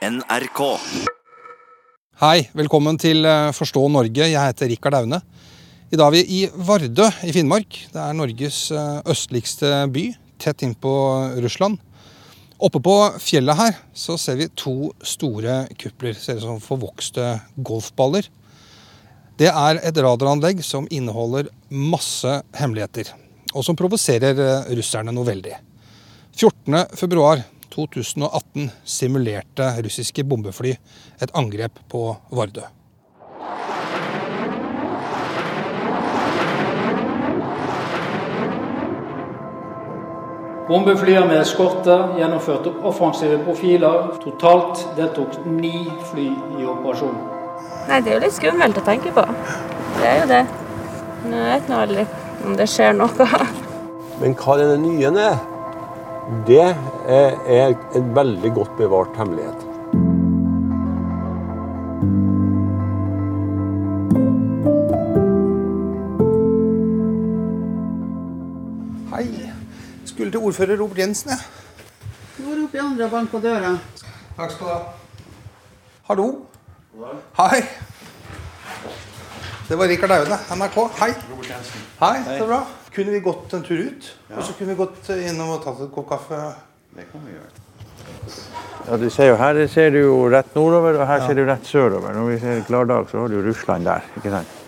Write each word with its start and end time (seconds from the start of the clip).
NRK. 0.00 0.60
Hei, 2.22 2.46
velkommen 2.56 2.96
til 2.96 3.26
eh, 3.28 3.50
Forstå 3.52 3.82
Norge. 3.92 4.24
Jeg 4.30 4.40
heter 4.40 4.70
Rikard 4.72 4.96
Aune. 4.96 5.18
I 5.92 5.98
dag 6.00 6.06
er 6.08 6.14
vi 6.14 6.38
i 6.38 6.40
Vardø 6.48 7.04
i 7.28 7.34
Finnmark. 7.36 7.76
Det 7.92 8.00
er 8.00 8.16
Norges 8.16 8.62
eh, 8.72 9.02
østligste 9.12 9.68
by, 9.92 10.06
tett 10.40 10.64
innpå 10.64 10.94
Russland. 11.44 11.76
Oppe 12.56 12.80
på 12.80 12.96
fjellet 13.20 13.60
her 13.60 13.76
så 13.92 14.16
ser 14.16 14.40
vi 14.40 14.48
to 14.56 14.88
store 15.04 15.66
kupler. 15.76 16.16
Ser 16.16 16.40
ut 16.40 16.46
som 16.48 16.64
forvokste 16.64 17.34
golfballer. 17.60 18.24
Det 19.36 19.52
er 19.52 19.84
et 19.84 20.00
radaranlegg 20.00 20.64
som 20.64 20.88
inneholder 20.88 21.52
masse 21.68 22.40
hemmeligheter. 22.56 23.12
Og 23.52 23.68
som 23.68 23.76
provoserer 23.76 24.32
eh, 24.48 24.76
russerne 24.80 25.12
noe 25.12 25.28
veldig. 25.28 25.58
14.2.2018 27.70 28.68
simulerte 28.84 29.70
russiske 29.84 30.24
bombefly 30.24 30.74
et 31.22 31.32
angrep 31.34 31.78
på 31.88 32.16
Vardø. 32.30 32.66
Bombeflyer 40.70 41.24
med 41.26 41.40
eskorte 41.40 41.96
gjennomførte 42.14 42.70
offensive 42.86 43.40
profiler. 43.42 44.12
Totalt 44.22 44.84
deltok 44.94 45.40
ni 45.46 45.88
fly 46.12 46.28
i 46.60 46.66
operasjonen. 46.70 47.24
Nei, 47.88 47.98
det 48.04 48.12
er 48.12 48.18
jo 48.20 48.22
litt 48.22 48.36
skummelt 48.36 48.78
å 48.78 48.84
tenke 48.86 49.10
på. 49.16 49.24
Det 49.98 50.06
er 50.06 50.20
jo 50.20 50.28
det. 50.30 50.44
Nå 51.26 51.42
vet 51.48 51.66
nå 51.72 51.80
aldri 51.82 52.06
om 52.46 52.54
det 52.58 52.68
skjer 52.70 52.94
noe. 52.94 53.26
Men 54.20 54.36
hva 54.38 54.60
er 54.60 54.76
det 54.76 54.82
nye 54.84 55.10
det 56.46 56.62
er 57.08 57.74
en 57.96 58.14
veldig 58.16 58.52
godt 58.54 58.76
bevart 58.78 59.16
hemmelighet. 59.18 59.66
Hei. 69.14 69.50
Skulle 70.06 70.30
til 70.30 70.40
ordfører 70.40 70.80
Robert 70.80 70.98
Jensen, 70.98 71.30
jeg. 71.30 72.46
var 72.46 72.64
oppe 72.64 72.76
i 72.76 72.80
andre 72.80 73.10
bank 73.10 73.30
på 73.30 73.40
døra. 73.42 73.76
Takk 74.36 74.52
skal 74.54 74.66
du 74.66 74.72
ha. 74.72 74.80
Hallo. 76.08 76.28
Hei. 77.38 77.62
Det 79.68 79.78
var 79.78 79.88
Rikard 79.88 80.10
Aune, 80.10 80.38
NRK. 80.56 80.78
Hei. 80.98 81.10
Hei, 82.00 82.16
det 82.26 82.40
er 82.40 82.46
bra. 82.46 82.62
Kunne 82.94 83.10
vi 83.10 83.20
gått 83.22 83.52
en 83.54 83.62
tur 83.62 83.78
ut? 83.78 84.06
Og 84.36 84.42
så 84.42 84.52
kunne 84.58 84.74
vi 84.74 84.78
gått 84.80 85.10
innom 85.14 85.52
og 85.54 85.62
tatt 85.64 85.82
et 85.84 85.92
kopp 85.94 86.08
kaffe? 86.10 86.38
Ja, 88.88 88.96
du 88.98 89.06
ser 89.10 89.30
jo, 89.30 89.36
Her 89.38 89.60
ser 89.70 89.92
du 89.94 90.00
jo 90.00 90.16
rett 90.32 90.56
nordover, 90.56 90.98
og 90.98 91.06
her 91.06 91.22
ser 91.26 91.38
du 91.38 91.44
rett 91.46 91.66
sørover. 91.66 92.16
Når 92.16 92.26
vi 92.32 92.38
ser 92.42 92.64
klar 92.66 92.88
dag, 92.90 93.06
så 93.10 93.22
har 93.22 93.30
du 93.30 93.38
Russland 93.44 93.86
der. 93.86 94.08
ikke 94.16 94.32
sant? 94.34 94.58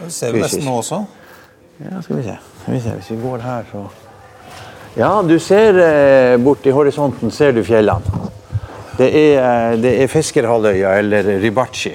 Det 0.00 0.10
ser 0.12 0.34
vi 0.34 0.42
nesten 0.42 0.66
nå 0.66 0.74
også. 0.80 1.04
Ja, 1.84 2.02
skal 2.02 2.18
vi 2.18 2.26
se. 2.26 2.36
Skal 2.62 2.74
vi 2.74 2.80
se. 2.80 2.98
Hvis 2.98 3.10
vi 3.14 3.20
går 3.22 3.46
her, 3.46 3.70
så 3.70 3.86
Ja, 4.96 5.22
du 5.22 5.38
ser 5.38 5.76
eh, 5.76 6.38
bort 6.40 6.66
i 6.66 6.72
horisonten 6.72 7.30
ser 7.30 7.52
du 7.52 7.62
fjellene. 7.64 8.00
Det 8.96 9.10
er, 9.12 9.34
eh, 9.38 9.76
det 9.76 9.92
er 10.02 10.08
Fiskerhalvøya, 10.08 10.94
eller 10.98 11.36
Ribachi. 11.42 11.92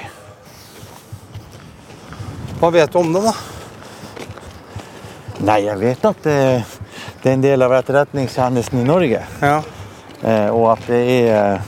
Hva 2.60 2.70
vet 2.70 2.94
du 2.94 3.00
om 3.00 3.10
det, 3.14 3.24
da? 3.26 3.34
Nei, 5.42 5.64
jeg 5.66 5.80
vet 5.82 6.04
at 6.06 6.18
det, 6.22 6.40
det 7.24 7.30
er 7.30 7.34
en 7.34 7.44
del 7.44 7.66
av 7.66 7.74
etterretningstjenesten 7.80 8.82
i 8.82 8.86
Norge. 8.86 9.22
Ja. 9.42 9.62
Eh, 10.22 10.50
og 10.54 10.68
at 10.76 10.84
det 10.86 11.00
er, 11.32 11.62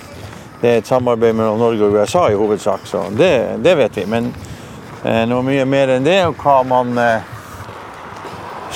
det 0.62 0.70
er 0.70 0.82
et 0.82 0.90
samarbeid 0.90 1.34
mellom 1.34 1.58
Norge 1.58 1.88
og 1.88 1.96
USA 1.98 2.28
i 2.30 2.38
hovedsak. 2.38 2.86
Så 2.86 3.08
det, 3.18 3.34
det 3.66 3.74
vet 3.80 3.98
vi. 3.98 4.06
Men 4.10 4.30
eh, 5.02 5.24
noe 5.30 5.42
mye 5.48 5.66
mer 5.66 5.96
enn 5.96 6.06
det, 6.06 6.20
og 6.30 6.38
hva 6.44 6.60
man 6.70 6.94
eh, 7.02 7.32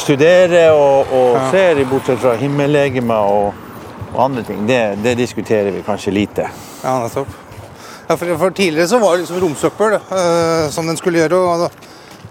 studerer 0.01 0.73
og, 0.73 1.13
og 1.13 1.37
ser, 1.53 1.83
bortsett 1.89 2.21
fra 2.23 2.33
himmellegemer 2.41 3.33
og, 3.35 3.67
og 4.13 4.23
andre 4.23 4.45
ting, 4.47 4.63
det, 4.69 4.81
det 5.03 5.13
diskuterer 5.19 5.69
vi 5.75 5.83
kanskje 5.85 6.15
lite. 6.15 6.47
Ja, 6.81 6.97
nettopp. 7.03 7.29
Ja, 8.07 8.15
for, 8.15 8.31
for 8.39 8.55
tidligere 8.55 8.89
så 8.89 8.97
var 9.03 9.13
det 9.13 9.27
liksom 9.27 9.43
romsøppel 9.43 9.99
eh, 9.99 10.65
som 10.73 10.89
den 10.89 10.97
skulle 10.97 11.21
gjøre. 11.21 11.37
og 11.37 11.67
da, 11.67 11.69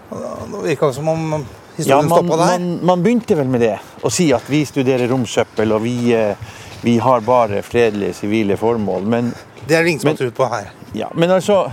da, 0.09 0.19
da, 0.19 0.35
det 0.57 0.63
virka 0.65 0.91
som 0.91 1.07
om 1.13 1.39
Ja, 1.77 1.83
historien 2.01 2.09
man, 2.09 2.17
stoppa 2.17 2.37
der. 2.37 2.59
man, 2.59 2.85
man 2.85 3.03
begynte 3.03 3.35
vel 3.37 3.47
med 3.47 3.61
det, 3.61 3.75
å 4.01 4.09
si 4.09 4.31
at 4.33 4.47
vi 4.49 4.63
studerer 4.65 5.07
romsøppel 5.11 5.75
og 5.75 5.83
vi, 5.83 6.13
eh, 6.15 6.35
vi 6.81 6.95
har 6.97 7.21
bare 7.21 7.61
fredelige 7.61 8.15
sivile 8.17 8.57
formål. 8.57 9.05
Men, 9.05 9.33
Det 9.67 9.75
er 9.75 9.83
det 9.83 9.89
ingen 9.89 10.01
som 10.01 10.09
har 10.09 10.17
trodd 10.17 10.33
på 10.35 10.47
her. 10.49 10.71
ja, 10.93 11.09
men 11.13 11.29
altså 11.31 11.71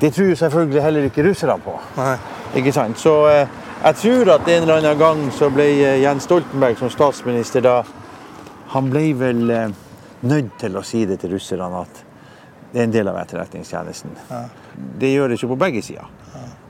Det 0.00 0.12
tror 0.14 0.28
jo 0.28 0.36
selvfølgelig 0.36 0.82
heller 0.82 1.04
ikke 1.08 1.22
russerne 1.24 1.58
på. 1.64 1.72
Nei. 1.96 2.16
Ikke 2.56 2.72
sant? 2.72 2.98
Så 2.98 3.14
eh, 3.28 3.48
jeg 3.84 3.94
tror 4.02 4.32
at 4.34 4.48
en 4.48 4.62
eller 4.62 4.76
annen 4.76 4.98
gang 4.98 5.22
så 5.32 5.48
ble 5.50 5.64
eh, 5.64 6.02
Jens 6.02 6.26
Stoltenberg 6.28 6.78
som 6.78 6.90
statsminister 6.90 7.60
da 7.60 7.82
Han 8.74 8.90
ble 8.90 9.14
vel 9.16 9.46
nødt 10.20 10.50
til 10.60 10.76
å 10.76 10.82
si 10.84 11.06
det 11.06 11.20
til 11.22 11.30
russerne 11.32 11.80
at 11.80 12.02
det 12.72 12.80
er 12.80 12.84
en 12.84 12.92
del 12.92 13.08
av 13.08 13.16
etterretningstjenesten. 13.16 14.10
Ja. 14.28 14.42
Det 15.00 15.12
gjør 15.14 15.28
det 15.28 15.38
ikke 15.38 15.48
på 15.54 15.56
begge 15.56 15.82
sider. 15.82 16.04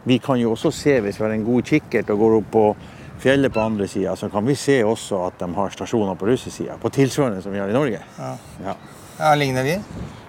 Vi 0.08 0.18
kan 0.24 0.40
jo 0.40 0.54
også 0.54 0.70
se, 0.72 0.98
hvis 1.04 1.18
vi 1.20 1.24
har 1.26 1.34
en 1.34 1.44
god 1.46 1.66
kikkert 1.68 2.10
og 2.14 2.20
går 2.22 2.36
opp 2.38 2.52
på 2.54 2.62
fjellet 3.18 3.52
på 3.52 3.60
andre 3.60 3.88
sida, 3.90 4.14
så 4.16 4.28
kan 4.32 4.46
vi 4.46 4.54
se 4.56 4.78
også 4.86 5.24
at 5.26 5.40
de 5.42 5.48
har 5.56 5.74
stasjoner 5.74 6.14
på 6.18 6.28
russesida. 6.30 6.76
På 6.80 6.90
tilsvarende 6.94 7.42
som 7.42 7.52
vi 7.52 7.58
har 7.60 7.68
i 7.68 7.74
Norge. 7.76 8.00
Ja. 8.18 8.76
Ja, 9.18 9.34
Ligner 9.34 9.66
de? 9.66 9.74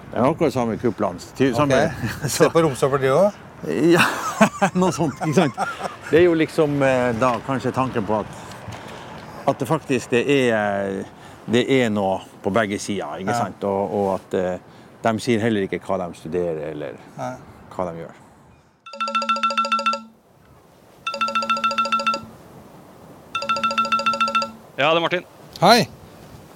Det 0.09 0.17
er 0.17 0.25
akkurat 0.25 0.53
samme 0.53 0.77
kuplene. 0.81 1.21
Okay. 1.37 1.89
Se 2.33 2.49
på 2.49 2.63
romsøppel, 2.65 3.01
de 3.05 3.13
òg? 3.13 3.45
Ja, 3.93 4.01
noe 4.79 4.93
sånt. 4.95 5.17
ikke 5.19 5.35
sant? 5.35 5.57
Det 6.09 6.21
er 6.21 6.23
jo 6.23 6.35
liksom 6.39 6.77
eh, 6.87 7.09
da 7.19 7.33
kanskje 7.43 7.73
tanken 7.75 8.05
på 8.07 8.21
at, 8.21 8.37
at 9.51 9.59
det 9.59 9.67
faktisk 9.67 10.13
det 10.15 10.21
er, 10.47 11.01
det 11.51 11.65
er 11.81 11.91
noe 11.91 12.21
på 12.41 12.53
begge 12.55 12.79
sider. 12.79 13.19
ikke 13.19 13.35
sant? 13.35 13.67
Og, 13.67 13.93
og 13.99 14.09
at 14.15 14.39
eh, 14.39 14.79
de 15.03 15.13
sier 15.19 15.43
heller 15.43 15.67
ikke 15.67 15.81
hva 15.83 15.99
de 16.05 16.09
studerer 16.17 16.71
eller 16.71 16.95
Nei. 17.19 17.33
hva 17.75 17.89
de 17.91 18.01
gjør. 18.05 18.15
Ja, 24.79 24.93
det 24.93 25.01
er 25.01 25.03
Martin. 25.03 25.25
Hei. 25.59 25.79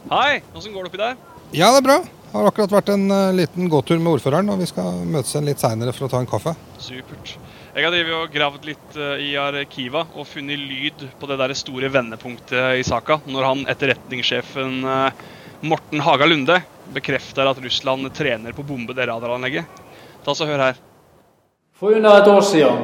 Hei, 0.08 0.38
åssen 0.56 0.72
går 0.72 0.86
det 0.86 0.94
oppi 0.94 1.00
der? 1.02 1.18
Ja, 1.52 1.74
det 1.74 1.82
er 1.82 1.84
bra. 1.84 1.98
Det 2.08 2.32
Har 2.32 2.46
akkurat 2.48 2.72
vært 2.72 2.92
en 2.94 3.12
eh, 3.12 3.34
liten 3.36 3.68
gåtur 3.68 3.98
med 4.00 4.14
ordføreren, 4.14 4.48
og 4.54 4.62
vi 4.64 4.68
skal 4.70 5.02
møtes 5.04 5.34
igjen 5.34 5.50
litt 5.50 5.60
seinere 5.60 5.92
for 5.92 6.08
å 6.08 6.10
ta 6.14 6.22
en 6.24 6.30
kaffe. 6.32 6.54
Supert. 6.80 7.34
Jeg 7.76 7.84
har 7.84 7.92
drevet 7.92 8.16
og 8.16 8.32
gravd 8.32 8.70
litt 8.70 8.96
eh, 8.96 9.26
i 9.28 9.34
arkiva 9.36 10.06
og 10.16 10.30
funnet 10.30 10.56
lyd 10.56 11.04
på 11.20 11.28
det 11.28 11.36
der 11.42 11.52
store 11.60 11.92
vendepunktet 11.92 12.80
i 12.80 12.86
saka, 12.88 13.20
når 13.28 13.50
han 13.50 13.66
etterretningssjefen 13.76 14.80
eh, 14.88 15.24
Morten 15.68 16.06
Haga 16.08 16.30
Lunde 16.32 16.62
bekrefter 16.96 17.52
at 17.52 17.60
Russland 17.60 18.08
trener 18.16 18.56
på 18.56 18.64
å 18.64 18.70
bombe 18.72 18.96
det 18.96 19.10
radaranlegget. 19.12 19.84
Ta 20.24 20.32
så 20.32 20.48
Hør 20.48 20.70
her. 20.70 20.80
For 21.76 22.00
under 22.00 22.22
et 22.22 22.32
år 22.32 22.48
siden, 22.48 22.80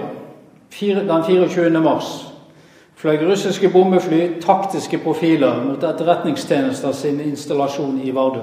den 1.08 1.24
24. 1.32 1.72
mars, 1.80 2.12
fløy 3.00 3.22
russiske 3.24 3.70
bombefly 3.72 4.42
taktiske 4.44 5.00
profiler 5.04 5.62
mot 5.64 5.84
etterretningstjenester 5.88 6.92
sin 6.96 7.22
installasjon 7.24 8.02
i 8.04 8.12
Vardø. 8.12 8.42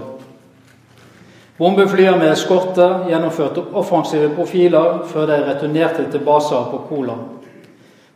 Bombeflyer 1.56 2.16
med 2.20 2.32
eskorte 2.32 2.86
gjennomførte 3.08 3.64
offensive 3.76 4.30
profiler 4.36 5.02
før 5.08 5.28
de 5.30 5.36
returnerte 5.44 6.06
til 6.12 6.24
baser 6.24 6.70
på 6.72 6.82
Kola. 6.88 7.16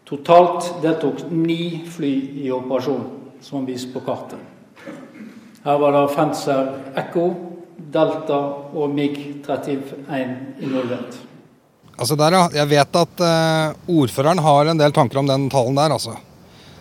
Totalt 0.08 0.72
deltok 0.82 1.26
ni 1.30 1.84
fly 1.88 2.12
i 2.42 2.50
operasjonen, 2.52 3.06
som 3.44 3.68
vist 3.68 3.92
på 3.92 4.02
kartet. 4.04 4.40
Her 5.64 5.78
var 5.80 5.92
det 5.92 6.06
Fencer 6.14 6.72
Echo, 6.96 7.26
Delta 7.76 8.40
og 8.72 8.92
MiG-31 8.96 10.64
involvert. 10.64 11.20
Altså 12.00 12.16
der. 12.16 12.36
Jeg 12.56 12.68
vet 12.70 12.96
at 12.96 13.22
eh, 13.28 13.78
ordføreren 13.92 14.40
har 14.40 14.72
en 14.72 14.80
del 14.80 14.92
tanker 14.96 15.20
om 15.20 15.28
den 15.28 15.48
talen 15.52 15.76
der, 15.76 15.92
altså. 15.92 16.16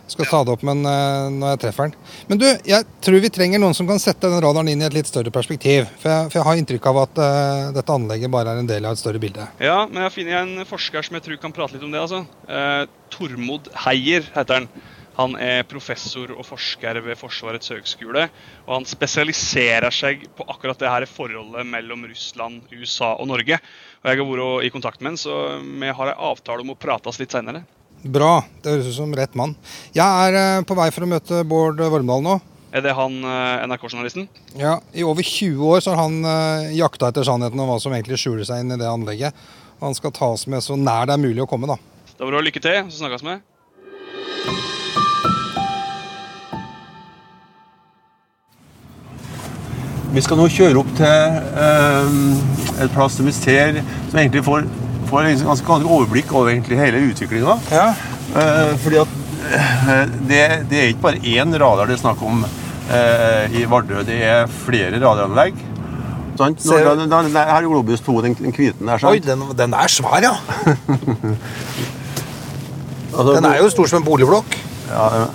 Skal 0.10 0.28
ta 0.30 0.42
det 0.46 0.54
opp 0.56 0.64
med 0.66 0.80
den 0.80 0.90
eh, 0.90 1.30
når 1.38 1.54
jeg 1.54 1.62
treffer 1.64 1.90
den. 1.90 2.14
Men 2.30 2.42
du, 2.42 2.46
jeg 2.68 2.88
tror 3.06 3.20
vi 3.24 3.32
trenger 3.34 3.62
noen 3.62 3.78
som 3.78 3.90
kan 3.90 4.02
sette 4.02 4.30
den 4.32 4.42
radaren 4.44 4.72
inn 4.72 4.82
i 4.82 4.88
et 4.88 4.96
litt 4.96 5.10
større 5.10 5.34
perspektiv. 5.34 5.88
For 6.02 6.12
jeg, 6.12 6.30
for 6.32 6.40
jeg 6.40 6.48
har 6.48 6.62
inntrykk 6.62 6.92
av 6.92 7.02
at 7.04 7.22
uh, 7.22 7.72
dette 7.76 7.96
anlegget 7.96 8.34
bare 8.34 8.56
er 8.56 8.62
en 8.64 8.70
del 8.70 8.88
av 8.90 8.98
et 8.98 9.02
større 9.02 9.22
bilde. 9.22 9.46
Ja, 9.62 9.84
men 9.90 10.02
jeg 10.08 10.16
finner 10.18 10.42
en 10.42 10.70
forsker 10.70 11.06
som 11.06 11.20
jeg 11.20 11.28
tror 11.28 11.42
kan 11.44 11.56
prate 11.56 11.78
litt 11.78 11.86
om 11.86 11.94
det. 11.94 12.02
altså. 12.02 12.24
Uh, 12.50 12.86
Tormod 13.14 13.70
Heier 13.86 14.26
heter 14.36 14.62
han. 14.62 14.72
Han 15.20 15.34
er 15.36 15.66
professor 15.68 16.32
og 16.32 16.46
forsker 16.48 17.02
ved 17.04 17.18
Forsvarets 17.20 17.74
høgskole. 17.74 18.30
Og 18.68 18.76
han 18.78 18.88
spesialiserer 18.88 19.92
seg 19.92 20.24
på 20.38 20.46
akkurat 20.48 20.80
det 20.80 20.92
her 20.94 21.06
forholdet 21.12 21.68
mellom 21.68 22.06
Russland, 22.08 22.62
USA 22.72 23.16
og 23.18 23.28
Norge. 23.28 23.60
Og 24.00 24.10
Jeg 24.10 24.22
har 24.22 24.30
vært 24.30 24.70
i 24.70 24.72
kontakt 24.72 25.02
med 25.02 25.14
han, 25.14 25.20
så 25.20 25.60
vi 25.60 25.92
har 25.92 26.14
en 26.14 26.24
avtale 26.32 26.64
om 26.64 26.72
å 26.72 26.80
prates 26.80 27.20
litt 27.20 27.36
seinere. 27.36 27.66
Bra. 28.04 28.40
Det 28.63 28.72
høres 28.72 28.92
ut 28.94 28.98
som 29.01 29.12
rett 29.16 29.36
mann. 29.36 29.56
Jeg 29.96 30.06
er 30.06 30.38
eh, 30.40 30.62
på 30.68 30.78
vei 30.78 30.88
for 30.96 31.04
å 31.04 31.10
møte 31.12 31.44
Bård 31.48 31.81
Vormdal 31.81 32.24
nå. 32.24 32.38
Er 32.72 32.84
det 32.86 32.94
han 32.94 33.16
eh, 33.25 33.66
NRK-journalisten? 33.66 34.28
Ja, 34.60 34.78
I 34.94 35.04
over 35.04 35.25
20 35.25 35.63
år 35.74 35.84
så 35.84 35.96
har 35.96 36.04
han 36.06 36.19
uh, 36.22 36.69
jakta 36.78 37.10
etter 37.10 37.25
sannheten 37.28 37.60
om 37.60 37.72
hva 37.72 37.80
som 37.81 37.96
egentlig 37.96 38.19
skjuler 38.22 38.46
seg 38.48 38.62
inn 38.62 38.75
i 38.75 38.80
det 38.80 38.88
anlegget. 38.88 39.36
Og 39.80 39.90
han 39.90 39.98
skal 39.98 40.13
tas 40.16 40.46
med 40.51 40.63
så 40.63 40.78
nær 40.78 41.10
det 41.10 41.18
er 41.18 41.24
mulig 41.24 41.44
å 41.44 41.50
komme, 41.50 41.68
da. 41.68 41.80
Da 42.16 42.24
får 42.24 42.36
du 42.36 42.40
ha 42.40 42.46
lykke 42.46 42.62
til, 42.63 42.84
så 42.92 43.01
snakkes 43.01 43.25
vi. 43.25 43.40
Vi 50.10 50.22
skal 50.25 50.40
nå 50.40 50.48
kjøre 50.50 50.81
opp 50.81 50.90
til 50.98 51.36
eh, 51.63 52.16
et 52.81 52.94
plass 52.96 53.18
som 53.19 53.28
vi 53.30 53.34
ser 53.36 53.81
som 54.10 54.18
egentlig 54.18 54.42
får, 54.48 54.66
får 55.10 55.26
en 55.26 55.42
ganske, 55.46 55.66
ganske 55.66 55.90
overblikk 55.90 56.32
over 56.34 56.54
egentlig 56.54 56.78
hele 56.80 57.02
utviklinga. 57.10 57.58
Ja. 57.74 57.88
Eh, 58.38 58.74
fordi 58.84 59.00
at 59.02 59.16
eh, 59.50 60.04
det, 60.30 60.42
det 60.70 60.82
er 60.82 60.92
ikke 60.94 61.06
bare 61.08 61.24
én 61.26 61.56
radar 61.58 61.90
det 61.90 61.98
er 61.98 62.04
snakk 62.04 62.22
om 62.26 62.44
eh, 62.46 63.58
i 63.58 63.66
Vardø. 63.70 64.04
Det 64.08 64.20
er 64.26 64.50
flere 64.66 65.00
radaranlegg. 65.02 65.66
Sant? 66.40 66.64
Nå, 66.64 66.78
her 67.36 67.50
er 67.58 67.66
Globus 67.68 68.04
2, 68.06 68.22
den, 68.24 68.36
den 68.40 68.56
hvite 68.56 68.80
der. 68.80 69.02
Sant? 69.02 69.12
Oi, 69.12 69.20
den, 69.24 69.44
den 69.60 69.76
er 69.76 69.92
svær, 69.92 70.22
ja. 70.24 70.36
Altså, 73.10 73.34
Den 73.34 73.46
er 73.50 73.58
jo 73.58 73.70
stor 73.74 73.88
som 73.90 74.00
en 74.00 74.06
boligblokk. 74.06 74.54
ja, 74.88 75.26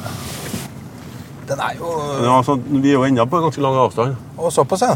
Den 1.51 1.59
er 1.61 1.73
jo 1.77 1.89
ja, 2.23 2.37
altså, 2.39 2.55
Vi 2.71 2.89
er 2.89 2.95
jo 2.95 3.03
ennå 3.05 3.27
på 3.29 3.41
ganske 3.43 3.61
lang 3.61 3.77
avstand. 3.77 4.15
Og 4.39 4.53
såpass, 4.55 4.87
ja. 4.87 4.95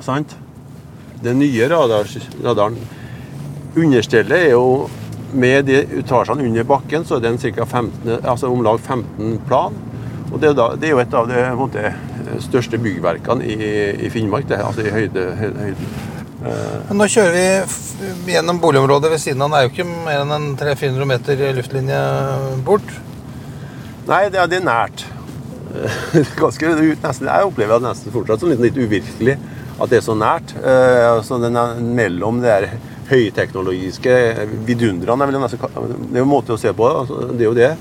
Sant? 0.00 0.36
Den 1.24 1.42
nye 1.42 1.68
radars, 1.68 2.14
radaren 2.44 2.78
Understellet 3.76 4.36
er 4.38 4.52
jo 4.54 4.88
Med 5.34 5.66
de 5.66 5.80
etasjene 5.98 6.46
under 6.46 6.66
bakken, 6.68 7.02
så 7.04 7.16
er 7.16 7.24
den. 7.24 7.38
15, 7.38 8.20
altså 8.22 8.46
om 8.46 8.62
lag 8.62 8.78
15 8.78 9.40
plan. 9.48 9.74
Og 10.30 10.40
det 10.40 10.52
er, 10.52 10.54
da, 10.54 10.66
det 10.78 10.86
er 10.86 10.92
jo 10.92 11.00
et 11.02 11.14
av 11.14 11.26
de 11.26 11.40
måte, 11.58 11.90
største 12.42 12.78
byggverkene 12.78 13.42
i, 13.42 13.56
i 14.06 14.10
Finnmark. 14.14 14.46
Det, 14.46 14.60
altså 14.62 14.84
i 14.86 14.92
høyde, 14.94 15.24
høyde. 15.40 15.58
høyden. 15.58 15.96
Men 16.44 17.00
nå 17.00 17.08
kjører 17.08 17.66
vi 18.26 18.36
gjennom 18.36 18.60
boligområdet 18.62 19.10
ved 19.10 19.22
siden 19.22 19.42
av. 19.42 19.50
Det 19.50 19.58
er 19.58 19.66
jo 19.66 19.72
ikke 19.72 19.88
mer 20.06 20.22
enn 20.22 20.36
en 20.36 20.48
300-400 20.60 21.10
meter 21.10 21.44
luftlinje 21.58 22.00
bort. 22.66 22.94
Nei, 24.06 24.26
det 24.30 24.38
er, 24.38 24.50
det 24.50 24.60
er 24.60 24.66
nært. 24.70 25.06
Er 25.74 26.28
Ganske, 26.38 26.70
nesten, 27.02 27.26
jeg 27.26 27.46
opplever 27.48 27.80
det 27.80 27.88
nesten 27.88 28.14
fortsatt 28.14 28.42
som 28.42 28.52
litt, 28.52 28.60
litt 28.62 28.76
uvirkelig 28.78 29.34
at 29.74 29.90
det 29.90 29.98
er 29.98 30.04
så 30.06 30.14
nært. 30.14 30.52
Eh, 30.60 31.06
altså 31.08 31.40
den 31.42 31.56
er 31.58 31.80
mellom 31.82 32.38
det 32.44 32.52
her 32.52 32.66
høyteknologiske 33.10 34.14
vidundrene, 34.66 35.28
det 35.28 35.58
er 35.60 36.20
jo 36.20 36.24
en 36.24 36.30
måte 36.30 36.54
å 36.54 36.60
se 36.60 36.72
på 36.72 36.88
det, 36.88 37.00
altså, 37.02 37.18
er 37.34 37.44
jo 37.44 37.56
det, 37.58 37.72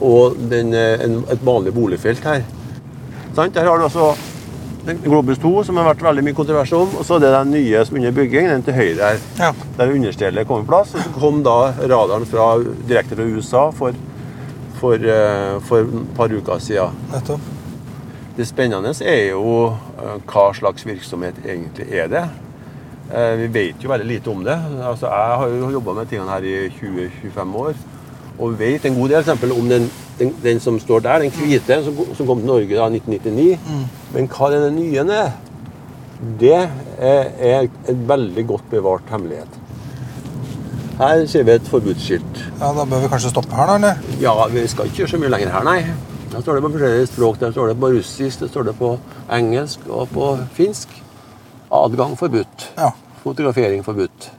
og 0.00 0.36
den, 0.50 0.74
eh, 0.74 1.04
en, 1.04 1.22
et 1.32 1.44
vanlig 1.44 1.72
boligfelt 1.76 2.24
her. 2.24 2.44
Sant? 3.36 3.54
Der 3.54 3.68
har 3.68 3.78
du 3.78 3.86
altså 3.86 4.12
Globus 5.04 5.38
2, 5.38 5.52
som 5.64 5.76
har 5.76 5.90
vært 5.90 6.02
veldig 6.02 6.22
mye 6.24 6.36
kontrovers 6.36 6.72
om, 6.72 6.94
og 6.96 7.04
så 7.06 7.18
er 7.18 7.26
det 7.26 7.32
den 7.34 7.52
nye 7.52 7.82
som 7.84 7.96
er 7.96 8.00
under 8.00 8.14
bygging, 8.16 8.48
den 8.48 8.64
til 8.64 8.76
høyre 8.78 9.10
her. 9.10 9.24
Ja. 9.38 9.50
Der 9.76 9.92
understellet 9.92 10.48
kom 10.48 10.64
på 10.64 10.72
plass, 10.72 10.94
og 10.96 11.04
så 11.04 11.12
kom 11.18 11.42
da 11.44 11.58
radaren 11.78 12.26
fra, 12.28 12.50
direkte 12.88 13.18
fra 13.18 13.28
USA 13.28 13.64
for, 13.76 13.96
for, 14.80 14.96
eh, 14.96 15.56
for 15.68 15.84
et 15.84 16.12
par 16.16 16.32
uker 16.32 16.62
siden. 16.64 16.96
Nettopp. 17.12 17.56
Det 18.36 18.46
spennende 18.48 18.94
er 19.04 19.34
jo 19.34 19.66
eh, 19.68 20.16
hva 20.30 20.46
slags 20.56 20.86
virksomhet 20.88 21.42
egentlig 21.44 21.90
er 21.92 22.08
det. 22.08 22.24
Eh, 23.10 23.36
Vi 23.40 23.46
vet 23.52 23.82
jo 23.82 23.90
veldig 23.90 24.06
lite 24.06 24.30
om 24.30 24.44
det. 24.44 24.58
Altså, 24.86 25.06
jeg 25.06 25.38
har 25.40 25.48
jo 25.48 25.70
jobba 25.70 25.92
med 25.98 26.08
tingene 26.10 26.30
her 26.30 26.46
i 26.46 26.68
20-25 26.80 27.56
år. 27.56 27.74
Og 28.40 28.58
vet 28.58 28.84
en 28.86 28.94
god 28.96 29.08
del 29.08 29.18
eksempel 29.20 29.52
om 29.52 29.68
den, 29.68 29.90
den, 30.18 30.34
den 30.42 30.60
som 30.60 30.78
står 30.80 31.00
der, 31.04 31.18
den 31.26 31.30
hvite, 31.34 31.80
som, 31.84 31.96
som 32.16 32.26
kom 32.26 32.38
til 32.40 32.46
Norge 32.48 32.68
da, 32.76 32.86
i 32.88 33.00
1999. 33.00 33.88
Men 34.14 34.28
hva 34.32 34.50
denne 34.54 34.70
nye 34.76 35.04
er, 35.16 35.32
det 36.40 36.54
er, 36.56 37.26
er 37.40 37.66
en 37.88 38.06
veldig 38.08 38.46
godt 38.48 38.70
bevart 38.70 39.10
hemmelighet. 39.10 39.58
Her 41.00 41.24
ser 41.32 41.44
vi 41.48 41.54
et 41.56 41.68
forbudsskilt. 41.68 42.40
Ja, 42.60 42.72
Da 42.76 42.84
bør 42.84 43.00
vi 43.00 43.08
kanskje 43.08 43.30
stoppe 43.32 43.56
her, 43.56 43.66
da? 43.66 43.76
eller? 43.76 44.16
Ja, 44.20 44.34
vi 44.52 44.66
skal 44.68 44.88
ikke 44.90 45.02
gjøre 45.02 45.12
så 45.14 45.20
mye 45.22 45.32
lenger 45.32 45.52
her, 45.54 45.64
nei. 45.64 45.78
Der 46.30 46.42
står 46.44 46.58
det 46.58 46.62
på 46.66 46.70
forskjellige 46.76 47.06
språk. 47.10 47.38
Der 47.40 47.54
står 47.56 47.70
det 47.72 47.78
på 47.80 47.88
russisk, 47.96 48.40
det 48.44 48.50
står 48.52 48.68
det 48.68 48.74
på 48.78 48.90
engelsk 49.32 49.86
og 49.88 50.08
på 50.12 50.26
finsk. 50.54 50.92
Adgang 51.70 52.16
forbudt. 52.18 52.68
Ja. 52.78 52.90
Fotografering 53.22 53.84
forbudt. 53.86 54.30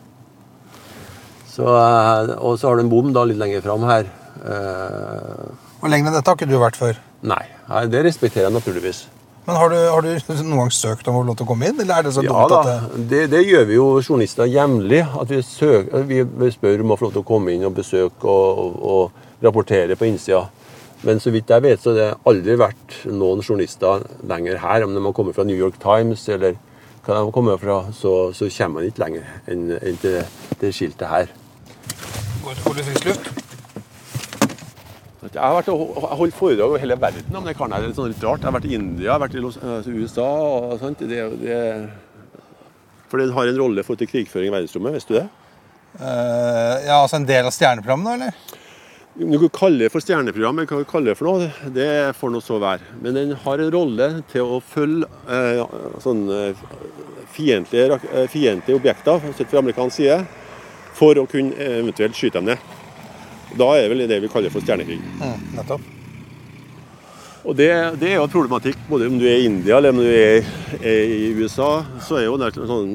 Så, 1.51 1.63
eh, 1.67 2.35
og 2.39 2.57
så 2.59 2.69
har 2.69 2.75
du 2.79 2.85
en 2.85 2.91
bom 2.91 3.11
da 3.15 3.23
litt 3.27 3.39
lenger 3.39 3.63
fram 3.65 3.83
her. 3.87 4.07
Eh, 4.41 5.47
Hvor 5.81 5.91
lenge 5.91 6.11
dette 6.13 6.27
har 6.27 6.37
ikke 6.37 6.49
du 6.49 6.59
vært 6.59 6.79
før? 6.79 6.99
nei, 7.21 7.43
det 7.87 7.99
respekterer 8.05 8.47
jeg 8.49 8.53
naturligvis. 8.55 9.03
Men 9.45 9.55
har 9.57 9.69
du, 9.69 9.75
har 9.75 10.01
du 10.01 10.07
noen 10.43 10.57
gang 10.57 10.71
søkt 10.73 11.07
om 11.09 11.15
å 11.15 11.21
få 11.21 11.27
lov 11.27 11.37
til 11.37 11.45
å 11.45 11.49
komme 11.49 11.67
inn, 11.69 11.79
eller 11.81 11.99
er 11.99 12.03
det 12.07 12.13
så 12.13 12.23
Ja 12.23 12.31
dumt 12.47 12.53
at 12.53 12.95
det 12.95 13.07
det, 13.09 13.21
det 13.31 13.41
gjør 13.45 13.65
vi 13.69 13.75
jo 13.77 13.85
journalister 14.01 14.49
jevnlig. 14.49 15.01
At 15.21 15.29
vi, 15.33 15.41
søker, 15.45 16.03
vi 16.09 16.21
vi 16.23 16.49
spør 16.53 16.83
om 16.83 16.93
å 16.93 16.97
få 16.99 17.07
lov 17.07 17.13
til 17.15 17.23
å 17.23 17.29
komme 17.29 17.53
inn 17.53 17.65
og 17.65 17.73
besøke 17.77 18.25
og, 18.29 18.59
og, 18.65 18.81
og 18.93 19.45
rapportere 19.45 19.97
på 19.97 20.05
innsida. 20.09 20.43
Men 21.03 21.19
så 21.21 21.33
vidt 21.33 21.49
jeg 21.49 21.63
vet, 21.65 21.81
så 21.81 21.89
har 21.89 21.97
det 21.97 22.09
aldri 22.29 22.57
vært 22.61 22.99
noen 23.09 23.41
journalister 23.41 24.03
lenger 24.29 24.59
her. 24.61 24.85
Om 24.85 24.93
de 24.93 25.01
har 25.07 25.15
kommet 25.17 25.37
fra 25.37 25.45
New 25.49 25.57
York 25.57 25.79
Times 25.81 26.27
eller 26.29 26.57
hva 27.05 27.17
de 27.17 27.31
kommer 27.33 27.57
fra, 27.57 27.77
så, 27.97 28.31
så 28.37 28.49
kommer 28.57 28.81
man 28.81 28.89
ikke 28.89 29.03
lenger 29.03 29.29
enn, 29.49 29.69
enn 29.81 30.01
til 30.01 30.19
det 30.61 30.73
skiltet 30.75 31.07
her. 31.09 31.31
går 32.43 32.77
du 32.77 32.83
luft? 33.07 33.31
Jeg 35.31 35.39
har 35.39 35.53
vært 35.55 35.69
og 35.71 36.07
holdt 36.19 36.35
foredrag 36.35 36.73
over 36.73 36.81
hele 36.81 36.97
verden 36.99 37.35
om 37.37 37.45
det 37.45 37.53
karen 37.55 37.71
her. 37.71 37.83
Det 37.85 37.93
er 37.93 37.97
sånn 37.97 38.09
litt 38.11 38.23
rart. 38.25 38.41
Jeg 38.41 38.49
har 38.49 38.55
vært 38.57 38.67
i 38.67 38.73
India, 38.75 39.05
jeg 39.05 39.11
har 39.13 39.21
vært 39.21 39.37
i 39.37 39.43
eh, 39.45 39.91
USA 40.01 40.25
og 40.43 40.73
sånt. 40.81 41.03
Det, 41.07 41.21
det, 41.39 41.59
for 43.07 43.21
den 43.21 43.31
har 43.35 43.47
en 43.47 43.61
rolle 43.61 43.85
for 43.87 43.99
til 43.99 44.09
krigføring 44.11 44.49
i 44.49 44.55
verdensrommet, 44.55 44.97
visste 44.97 45.13
du 45.13 45.19
det? 45.21 45.27
Uh, 45.99 46.75
ja, 46.87 46.97
altså 46.97 47.19
en 47.19 47.27
del 47.27 47.47
av 47.47 47.55
stjerneprogrammet, 47.55 48.07
da, 48.07 48.17
eller? 48.17 48.60
Om 49.21 49.31
du 49.31 49.37
kan 49.39 49.49
kalle 49.53 49.83
det 49.83 49.91
for 49.93 50.01
stjerneprogram, 50.01 50.59
eller 50.59 50.71
hva 50.71 50.81
du 50.81 50.89
kaller 50.89 51.11
det 51.11 51.19
for 51.19 51.29
noe, 51.29 51.49
det 51.75 51.89
får 52.17 52.31
nå 52.33 52.39
så 52.41 52.57
være. 52.61 52.95
Men 53.03 53.17
den 53.17 53.33
har 53.43 53.61
en 53.61 53.73
rolle 53.73 54.07
til 54.31 54.55
å 54.55 54.57
følge 54.65 55.09
eh, 55.29 55.61
sånne 56.01 56.39
fiendtlige, 57.35 57.99
eh, 58.09 58.25
fiendtlige 58.31 58.79
objekter 58.79 59.21
sett 59.37 59.51
fra 59.51 59.61
amerikansk 59.61 59.99
side, 59.99 60.21
for 60.97 61.21
å 61.21 61.27
kunne 61.29 61.53
eh, 61.53 61.77
eventuelt 61.83 62.17
skyte 62.17 62.39
dem 62.39 62.49
ned. 62.49 62.71
Da 63.59 63.67
er 63.75 63.83
det 63.83 63.91
vel 63.93 64.05
det 64.09 64.21
vi 64.23 64.31
kaller 64.31 64.53
for 64.53 64.63
stjernekrig. 64.65 64.97
Mm, 65.19 65.45
nettopp. 65.59 65.85
Og 67.41 67.57
det, 67.57 67.69
det 68.01 68.11
er 68.11 68.19
jo 68.19 68.25
en 68.25 68.33
problematikk, 68.33 68.81
både 68.89 69.09
om 69.09 69.21
du 69.21 69.25
er 69.27 69.41
i 69.41 69.47
India 69.49 69.77
eller 69.77 69.93
om 69.93 70.01
du 70.01 70.07
er, 70.07 70.45
er 70.79 71.13
i 71.13 71.31
USA, 71.37 71.71
så 72.01 72.19
er 72.19 72.29
jo 72.29 72.37
det 72.41 72.53
sånn 72.57 72.93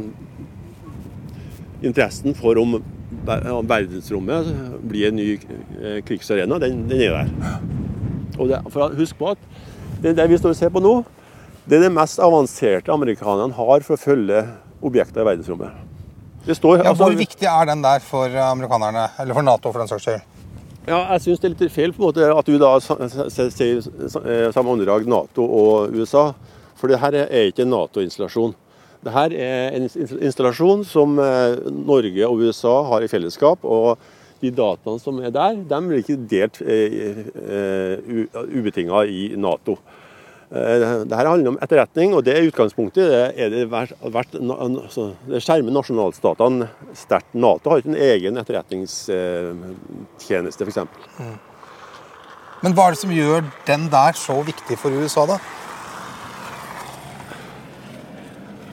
Interessen 1.84 2.33
for 2.35 2.56
om 2.56 2.78
verdensrommet 3.26 4.48
blir 4.86 5.08
en 5.08 5.16
ny 5.18 5.28
eh, 5.36 5.98
krigsarena, 6.06 6.58
den, 6.62 6.84
den 6.90 7.00
er 7.06 7.16
der. 7.16 7.60
Og 8.38 8.48
det, 8.50 8.60
for 8.72 8.94
husk 8.98 9.16
på 9.18 9.30
at 9.34 9.38
det, 10.02 10.16
det 10.18 10.28
vi 10.30 10.38
står 10.38 10.54
og 10.54 10.58
ser 10.58 10.72
på 10.75 10.82
nå, 10.84 10.94
det 11.66 11.78
er 11.78 11.86
det 11.88 11.92
mest 11.96 12.20
avanserte 12.22 12.92
amerikanerne 12.94 13.54
har 13.56 13.84
for 13.86 13.96
å 13.96 14.00
følge 14.00 14.44
objekter 14.86 15.25
i 15.25 15.28
verdensrommet. 15.32 15.82
Det 16.46 16.54
står, 16.54 16.78
Ja, 16.78 16.90
altså- 16.92 17.04
Hvor 17.08 17.16
viktig 17.18 17.46
er 17.50 17.66
den 17.66 17.82
der 17.82 17.98
for 18.00 18.26
amerikanerne, 18.28 19.08
eller 19.18 19.34
for 19.34 19.42
Nato 19.42 19.72
for 19.72 19.78
den 19.82 19.88
saks 19.88 20.02
skyld? 20.04 20.20
Ja, 20.86 21.00
jeg 21.12 21.20
syns 21.25 21.40
det 21.40 21.48
er 21.48 21.54
litt 21.56 21.72
feil 21.75 21.92
på 21.92 21.98
en 21.98 22.06
måte 22.06 22.38
at 22.38 22.46
du 22.46 22.58
da 22.62 22.78
sier 22.78 23.80
eh, 23.82 24.52
samme 24.54 24.70
åndedrag 24.70 25.08
Nato 25.10 25.42
og 25.42 25.90
USA. 25.96 26.28
For 26.78 26.86
det 26.86 27.00
her 27.00 27.16
er 27.25 27.48
ikke 27.50 27.64
en 27.64 27.72
Nato-installasjon. 27.72 28.54
Det 29.06 29.12
her 29.14 29.30
er 29.38 29.76
en 29.76 29.84
installasjon 29.86 30.80
som 30.86 31.18
eh, 31.22 31.56
Norge 31.70 32.26
og 32.26 32.40
USA 32.42 32.82
har 32.90 33.02
i 33.06 33.08
fellesskap. 33.10 33.58
og 33.62 33.98
de 34.36 34.50
dataene 34.52 35.00
som 35.00 35.16
er 35.25 35.32
der, 35.32 35.56
de 35.64 35.76
blir 35.86 36.02
ikke 36.02 36.28
delt 36.28 36.58
eh, 36.60 37.25
eh, 37.40 37.96
ubetinga 38.52 39.00
i 39.08 39.32
Nato. 39.40 39.78
Dette 40.46 41.16
handler 41.16 41.50
om 41.50 41.58
etterretning, 41.64 42.14
og 42.14 42.22
det 42.22 42.36
er 42.36 42.46
utgangspunktet. 42.46 43.34
Er 43.34 43.50
det 43.50 43.72
vært, 43.72 43.90
altså, 44.36 45.18
det 45.26 45.42
skjermer 45.42 45.72
nasjonalstatene 45.75 46.68
sterkt. 46.94 47.34
Nato 47.34 47.70
har 47.72 47.78
ikke 47.80 47.94
en 47.94 48.04
egen 48.12 48.36
etterretningstjeneste, 48.38 50.62
f.eks. 50.68 50.78
Men 52.62 52.70
hva 52.76 52.82
er 52.86 52.90
det 52.94 53.02
som 53.02 53.16
gjør 53.16 53.40
den 53.66 53.82
der 53.90 54.12
så 54.20 54.36
viktig 54.46 54.76
for 54.78 54.90
USA, 54.94 55.22
da? 55.32 55.36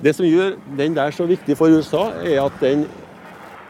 Det 0.03 0.11
som 0.17 0.25
gjør 0.27 0.57
den 0.77 0.95
der 0.97 1.13
så 1.15 1.23
viktig 1.29 1.55
for 1.55 1.71
USA, 1.71 2.09
er 2.19 2.41
at 2.43 2.55
den 2.59 2.87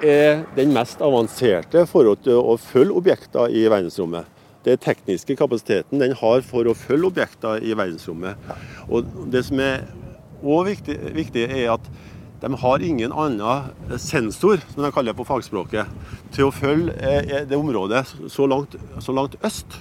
er 0.04 0.42
den 0.58 0.74
mest 0.74 1.02
avanserte 1.04 1.86
for 1.88 2.10
å, 2.10 2.56
følge 2.58 2.96
objekter 2.98 3.54
i 3.54 3.68
verdensrommet. 3.70 4.26
Den 4.66 4.80
tekniske 4.82 5.36
kapasiteten 5.38 6.02
den 6.02 6.16
har 6.18 6.42
for 6.48 6.66
å 6.66 6.74
følge 6.74 7.12
objekter 7.12 7.62
i 7.62 7.76
verdensrommet. 7.78 8.50
Og 8.90 9.06
det 9.32 9.44
som 9.46 9.62
er 9.62 9.86
også 10.42 10.66
viktig, 10.72 10.98
viktig 11.20 11.46
er 11.46 11.76
at 11.76 11.88
de 12.42 12.52
har 12.60 12.84
ingen 12.84 13.14
annen 13.14 14.00
sensor, 14.02 14.60
som 14.74 14.84
de 14.84 14.92
kaller 14.92 15.14
det 15.14 15.20
på 15.22 15.28
fagspråket, 15.30 15.92
til 16.36 16.50
å 16.50 16.56
følge 16.56 16.98
eh, 16.98 17.46
det 17.48 17.56
området 17.56 18.04
så 18.32 18.50
langt, 18.50 18.76
så 19.00 19.16
langt 19.16 19.38
øst. 19.46 19.78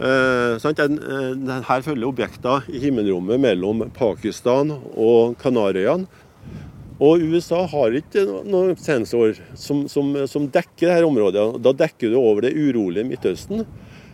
Her 0.00 1.84
følger 1.84 2.08
objekter 2.08 2.64
i 2.72 2.80
himmelrommet 2.80 3.40
mellom 3.42 3.84
Pakistan 3.96 4.72
og 4.96 5.36
Kanariøyene. 5.42 6.08
Og 7.00 7.22
USA 7.32 7.62
har 7.64 7.94
ikke 7.96 8.26
noen 8.44 8.74
sensor 8.76 9.38
som, 9.56 9.86
som, 9.88 10.12
som 10.28 10.48
dekker 10.52 10.90
dette 10.90 11.06
området. 11.08 11.44
Da 11.64 11.72
dekker 11.86 12.12
du 12.12 12.18
over 12.20 12.44
det 12.44 12.52
urolige 12.52 13.06
Midtøsten, 13.08 13.64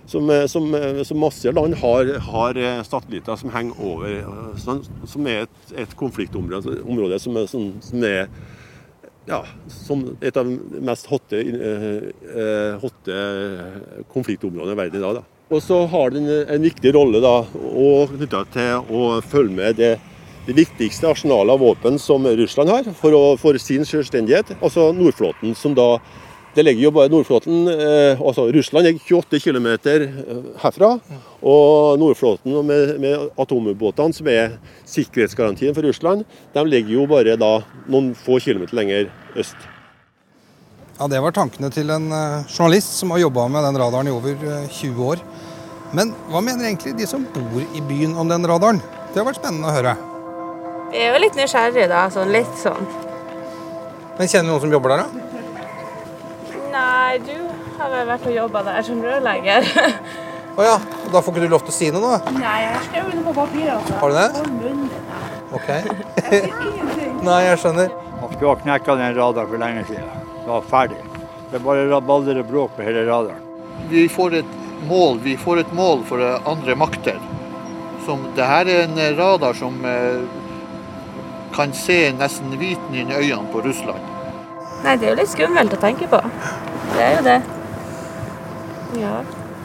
som, 0.06 0.30
eh, 0.30 0.44
som, 0.46 0.68
eh, 0.78 1.02
som 1.02 1.18
masse 1.18 1.50
land 1.50 1.74
har, 1.80 2.12
har 2.28 2.60
eh, 2.62 2.84
satellitter 2.86 3.40
som 3.40 3.50
henger 3.50 3.80
over. 3.82 4.14
Som, 4.62 4.84
som 5.02 5.26
er 5.26 5.48
et, 5.48 5.58
et 5.82 5.96
konfliktområde 5.98 6.78
område 6.86 7.18
som 7.22 7.42
er, 7.42 7.50
som 7.50 8.06
er 8.06 8.30
ja, 9.26 9.40
som 9.66 10.06
et 10.22 10.36
av 10.38 10.46
de 10.46 10.82
mest 10.86 11.08
hotte, 11.10 11.42
eh, 11.42 12.76
hotte 12.78 13.16
konfliktområdene 14.14 14.76
i 14.76 14.84
verden 14.84 15.02
i 15.02 15.08
dag. 15.08 15.18
Da. 15.18 15.35
Og 15.46 15.62
så 15.62 15.84
har 15.86 16.10
den 16.10 16.26
en 16.26 16.62
viktig 16.64 16.90
rolle 16.96 17.20
da, 17.22 17.36
knytta 17.46 18.42
til 18.50 18.88
å 18.90 19.20
følge 19.22 19.54
med 19.54 19.76
det, 19.78 19.92
det 20.46 20.56
viktigste 20.58 21.06
arsenalet 21.12 21.54
av 21.54 21.62
våpen 21.62 22.00
som 22.02 22.26
Russland 22.26 22.72
har 22.72 22.88
for, 22.98 23.14
å, 23.14 23.36
for 23.38 23.58
sin 23.62 23.86
selvstendighet, 23.86 24.56
altså 24.58 24.90
Nordflåten. 24.96 25.54
som 25.54 25.76
da 25.78 26.00
det 26.56 26.64
ligger 26.64 26.86
jo 26.86 26.90
bare 26.96 27.12
Nordflåten, 27.12 27.68
eh, 27.68 28.16
altså 28.16 28.46
Russland 28.48 28.86
ligger 28.86 29.00
28 29.20 29.40
km 29.44 29.66
herfra. 30.62 30.94
Og 31.44 31.98
Nordflåten 32.00 32.56
med, 32.64 32.94
med 33.00 33.28
atomubåtene, 33.36 34.16
som 34.16 34.30
er 34.32 34.56
sikkerhetsgarantien 34.88 35.76
for 35.76 35.84
Russland, 35.84 36.24
de 36.54 36.64
ligger 36.64 36.96
jo 36.96 37.06
bare 37.12 37.36
da 37.36 37.58
noen 37.92 38.14
få 38.16 38.40
kilometer 38.40 38.80
lenger 38.80 39.10
øst. 39.36 39.75
Ja, 40.98 41.06
Det 41.12 41.18
var 41.20 41.34
tankene 41.36 41.68
til 41.68 41.90
en 41.92 42.08
uh, 42.08 42.44
journalist 42.48 42.94
som 42.96 43.10
har 43.12 43.20
jobba 43.20 43.44
med 43.52 43.66
den 43.68 43.76
radaren 43.82 44.08
i 44.08 44.12
over 44.14 44.32
uh, 44.40 44.62
eh, 44.62 44.68
20 44.72 45.02
år. 45.04 45.20
Men 45.92 46.14
hva 46.32 46.40
mener 46.40 46.64
egentlig 46.64 46.94
de 46.96 47.08
som 47.08 47.26
bor 47.34 47.60
i 47.60 47.82
byen 47.84 48.14
om 48.16 48.28
den 48.30 48.46
radaren? 48.48 48.80
Det 49.12 49.20
har 49.20 49.26
vært 49.28 49.42
spennende 49.42 49.68
å 49.68 49.74
høre. 49.76 49.92
Vi 50.94 51.02
er 51.02 51.12
jo 51.12 51.20
litt 51.20 51.36
nysgjerrige, 51.36 51.90
da. 51.92 52.06
Sånn 52.14 52.32
litt 52.32 52.56
sånn. 52.62 52.88
Men 54.16 54.30
Kjenner 54.32 54.48
du 54.48 54.54
noen 54.54 54.64
som 54.64 54.72
jobber 54.72 54.94
der, 54.94 55.04
da? 55.04 55.42
Nei, 56.72 57.18
du 57.26 57.34
har 57.76 57.92
vel 57.92 58.08
vært 58.08 58.28
og 58.30 58.38
jobba 58.38 58.62
der 58.70 58.86
som 58.88 59.02
rørlegger. 59.04 59.68
Å 59.76 60.62
oh, 60.62 60.64
ja. 60.64 60.76
Da 61.12 61.20
får 61.20 61.34
ikke 61.34 61.44
du 61.44 61.52
lov 61.52 61.66
til 61.66 61.74
å 61.74 61.76
si 61.76 61.90
noe, 61.92 62.16
da? 62.16 62.36
Nei, 62.40 62.54
jeg 62.62 62.70
har 62.72 62.86
skrevet 62.88 63.18
det 63.18 63.26
på 63.26 63.34
papiret. 63.36 63.74
Altså. 63.76 63.98
Har 64.00 64.14
du 64.14 64.16
det? 64.16 64.28
Ok. 64.40 64.48
munnen 64.62 64.88
din. 64.88 65.10
Ok. 65.60 67.26
Nei, 67.28 67.42
jeg 67.50 67.60
skjønner. 67.66 67.92
Man 68.22 68.32
skulle 68.32 68.54
ha 68.54 68.62
knekka 68.64 68.96
den 69.02 69.20
radaren 69.20 69.52
for 69.52 69.60
lenge 69.60 69.84
siden 69.92 70.25
var 70.46 70.66
ferdig. 70.70 71.02
Det 71.50 71.58
er 71.58 71.64
bare 71.64 71.86
rabalder 71.90 72.40
og 72.42 72.50
bråk 72.50 72.76
på 72.76 72.86
hele 72.86 73.04
radaren. 73.06 73.42
Vi 73.90 74.06
får 74.10 74.40
et 74.40 74.56
mål, 74.88 75.20
vi 75.22 75.36
får 75.38 75.62
et 75.62 75.72
mål 75.76 76.02
for 76.08 76.22
andre 76.48 76.76
makter. 76.78 77.20
Som, 78.06 78.22
det 78.36 78.46
her 78.46 78.68
er 78.70 78.84
en 78.84 79.00
radar 79.18 79.54
som 79.58 79.78
eh, 79.86 80.22
kan 81.54 81.72
se 81.74 81.98
nesten 82.14 82.54
hviten 82.60 82.94
inn 82.94 83.10
i 83.10 83.18
øynene 83.18 83.50
på 83.52 83.64
Russland. 83.64 84.12
Nei, 84.84 84.94
det 84.94 85.08
er 85.08 85.14
jo 85.14 85.20
litt 85.22 85.32
skummelt 85.32 85.74
å 85.74 85.82
tenke 85.82 86.08
på. 86.10 86.20
Det 86.94 87.02
er 87.02 87.16
jo 87.16 87.26
det. 87.26 87.38
Ja. 89.02 89.16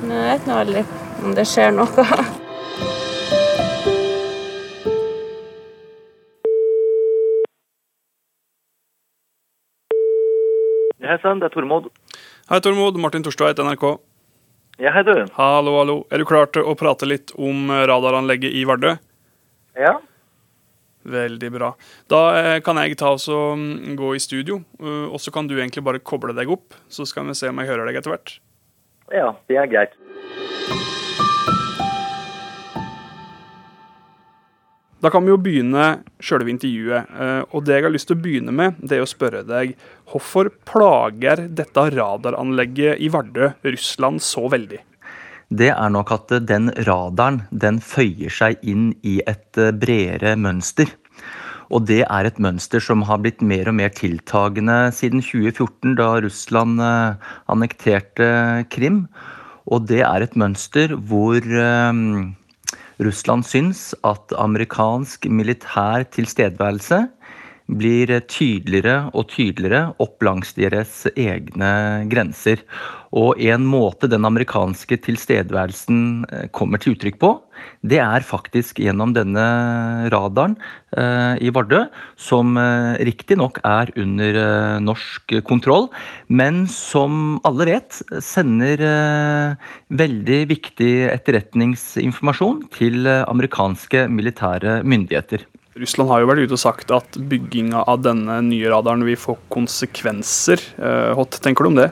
Jeg 0.01 0.29
vet 0.31 0.47
nå 0.49 0.61
aldri 0.63 0.85
om 1.21 1.35
det 1.37 1.45
skjer 1.49 1.75
noe. 1.77 2.07
Hei 11.11 11.17
sann, 11.19 11.41
det 11.41 11.49
er 11.49 11.51
Tormod. 11.51 11.89
Hei, 12.47 12.61
Tormod. 12.63 12.95
Martin 13.03 13.23
Torstveit, 13.25 13.57
NRK. 13.59 13.97
Ja, 14.79 14.93
hei 14.95 15.01
du. 15.03 15.25
Hallo, 15.35 15.73
hallo. 15.75 15.95
Er 16.07 16.21
du 16.21 16.25
klar 16.29 16.47
til 16.55 16.63
å 16.63 16.71
prate 16.79 17.09
litt 17.09 17.33
om 17.35 17.67
radaranlegget 17.67 18.55
i 18.55 18.61
Vardø? 18.69 18.93
Ja. 19.75 19.97
Veldig 21.03 21.49
bra. 21.51 21.73
Da 22.07 22.21
eh, 22.37 22.61
kan 22.63 22.79
jeg 22.79 22.95
ta 23.01 23.11
oss 23.17 23.27
og 23.27 23.59
mm, 23.59 23.97
gå 23.99 24.13
i 24.15 24.23
studio, 24.23 24.61
eh, 24.79 25.11
og 25.11 25.19
så 25.19 25.35
kan 25.35 25.51
du 25.51 25.57
egentlig 25.57 25.83
bare 25.83 25.99
koble 25.99 26.31
deg 26.37 26.55
opp. 26.55 26.79
Så 26.87 27.03
skal 27.09 27.27
vi 27.27 27.35
se 27.35 27.51
om 27.51 27.59
jeg 27.59 27.73
hører 27.73 27.91
deg 27.91 27.99
etter 27.99 28.15
hvert. 28.15 28.37
Ja, 29.11 29.33
det 29.51 29.59
er 29.59 29.67
greit. 29.67 29.99
Da 35.01 35.09
kan 35.09 35.25
vi 35.25 35.33
jo 35.33 35.39
begynne 35.41 35.85
sjølve 36.21 36.51
intervjuet. 36.53 37.09
Eh, 37.09 37.41
og 37.49 37.65
det 37.65 37.79
jeg 37.79 37.87
har 37.87 37.93
lyst 37.93 38.09
til 38.11 38.19
å 38.19 38.21
begynne 38.21 38.53
med, 38.53 38.77
det 38.85 38.99
er 38.99 39.05
å 39.05 39.09
spørre 39.09 39.41
deg 39.47 39.73
hvorfor 40.11 40.51
plager 40.67 41.47
dette 41.49 41.87
radaranlegget 41.95 43.01
i 43.01 43.09
Vardø 43.09 43.49
Russland 43.65 44.21
så 44.21 44.45
veldig? 44.51 44.81
Det 45.51 45.71
er 45.73 45.91
nok 45.91 46.13
at 46.15 46.33
den 46.47 46.69
radaren 46.87 47.41
den 47.49 47.81
føyer 47.83 48.31
seg 48.31 48.61
inn 48.61 48.91
i 49.01 49.17
et 49.25 49.57
eh, 49.57 49.73
bredere 49.73 50.35
mønster. 50.37 50.93
Og 51.71 51.87
det 51.87 52.03
er 52.03 52.27
et 52.27 52.39
mønster 52.43 52.83
som 52.83 53.01
har 53.07 53.23
blitt 53.23 53.41
mer 53.41 53.71
og 53.71 53.77
mer 53.79 53.93
tiltagende 53.95 54.91
siden 54.93 55.23
2014, 55.23 55.95
da 55.97 56.11
Russland 56.21 56.83
eh, 56.83 57.31
annekterte 57.49 58.29
Krim. 58.69 59.07
Og 59.71 59.89
det 59.89 60.03
er 60.05 60.27
et 60.27 60.37
mønster 60.37 60.93
hvor 61.09 61.41
Russland 63.01 63.47
syns 63.49 63.95
at 64.05 64.33
amerikansk 64.37 65.25
militær 65.25 66.05
tilstedeværelse 66.13 67.07
blir 67.71 68.11
tydeligere 68.27 69.09
og 69.15 69.29
tydeligere 69.31 69.91
opp 70.03 70.23
langs 70.25 70.55
deres 70.57 71.05
egne 71.15 71.71
grenser. 72.11 72.63
Og 73.11 73.39
en 73.43 73.65
måte 73.67 74.07
den 74.11 74.27
amerikanske 74.27 74.99
tilstedeværelsen 75.05 76.01
eh, 76.31 76.47
kommer 76.55 76.81
til 76.81 76.95
uttrykk 76.95 77.19
på, 77.21 77.35
det 77.81 77.97
er 78.01 78.25
faktisk 78.25 78.79
gjennom 78.81 79.13
denne 79.15 79.43
radaren 80.13 80.53
eh, 80.97 81.41
i 81.41 81.51
Vardø, 81.53 81.83
som 82.19 82.57
eh, 82.59 82.99
riktignok 83.07 83.57
er 83.67 83.91
under 83.99 84.39
eh, 84.43 84.77
norsk 84.85 85.35
kontroll, 85.47 85.89
men 86.29 86.63
som 86.69 87.39
alle 87.47 87.67
vet 87.71 88.01
sender 88.23 88.85
veldig 90.01 90.39
viktig 90.51 90.91
etterretningsinformasjon 91.11 92.63
til 92.75 93.09
amerikanske 93.09 94.05
militære 94.11 94.81
myndigheter. 94.87 95.45
Russland 95.79 96.11
har 96.11 96.19
jo 96.21 96.27
vært 96.27 96.45
ute 96.45 96.57
og 96.57 96.61
sagt 96.61 96.91
at 96.91 97.15
bygginga 97.31 97.85
av 97.87 98.01
denne 98.03 98.41
nye 98.43 98.71
radaren 98.73 99.05
vil 99.07 99.19
få 99.19 99.37
konsekvenser. 99.53 100.59
Hva 100.77 101.23
tenker 101.31 101.63
du 101.63 101.71
om 101.71 101.79
det? 101.79 101.91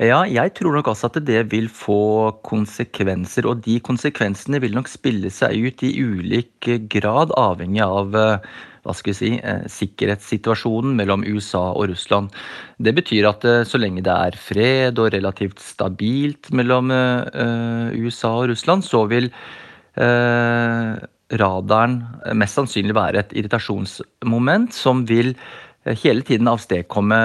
Ja, 0.00 0.22
jeg 0.24 0.54
tror 0.56 0.72
nok 0.78 0.88
også 0.88 1.10
at 1.10 1.18
det 1.28 1.42
vil 1.52 1.66
få 1.68 2.32
konsekvenser. 2.46 3.44
Og 3.50 3.60
de 3.66 3.76
konsekvensene 3.84 4.56
vil 4.62 4.72
nok 4.72 4.88
spille 4.88 5.28
seg 5.28 5.60
ut 5.60 5.84
i 5.84 5.92
ulik 6.00 6.70
grad, 6.88 7.34
avhengig 7.36 7.82
av 7.84 8.16
eh, 8.16 8.48
hva 8.80 8.94
skal 8.96 9.12
vi 9.12 9.18
si, 9.18 9.32
eh, 9.36 9.66
sikkerhetssituasjonen 9.68 10.96
mellom 10.96 11.26
USA 11.28 11.66
og 11.74 11.90
Russland. 11.92 12.32
Det 12.80 12.96
betyr 12.96 13.28
at 13.28 13.44
eh, 13.44 13.60
så 13.68 13.76
lenge 13.82 14.00
det 14.06 14.14
er 14.14 14.40
fred 14.40 15.02
og 15.04 15.12
relativt 15.12 15.60
stabilt 15.60 16.48
mellom 16.48 16.88
USA 18.00 18.32
og 18.40 18.54
Russland, 18.54 18.88
så 18.88 19.04
vil 19.10 19.28
radaren 21.38 22.00
mest 22.34 22.58
sannsynlig 22.58 22.96
være 22.96 23.22
et 23.22 23.34
irritasjonsmoment 23.38 24.74
som 24.74 25.04
vil 25.08 25.36
Eh, 25.84 25.96
hele 25.96 26.20
tiden 26.26 26.48
avstedkomme 26.50 27.18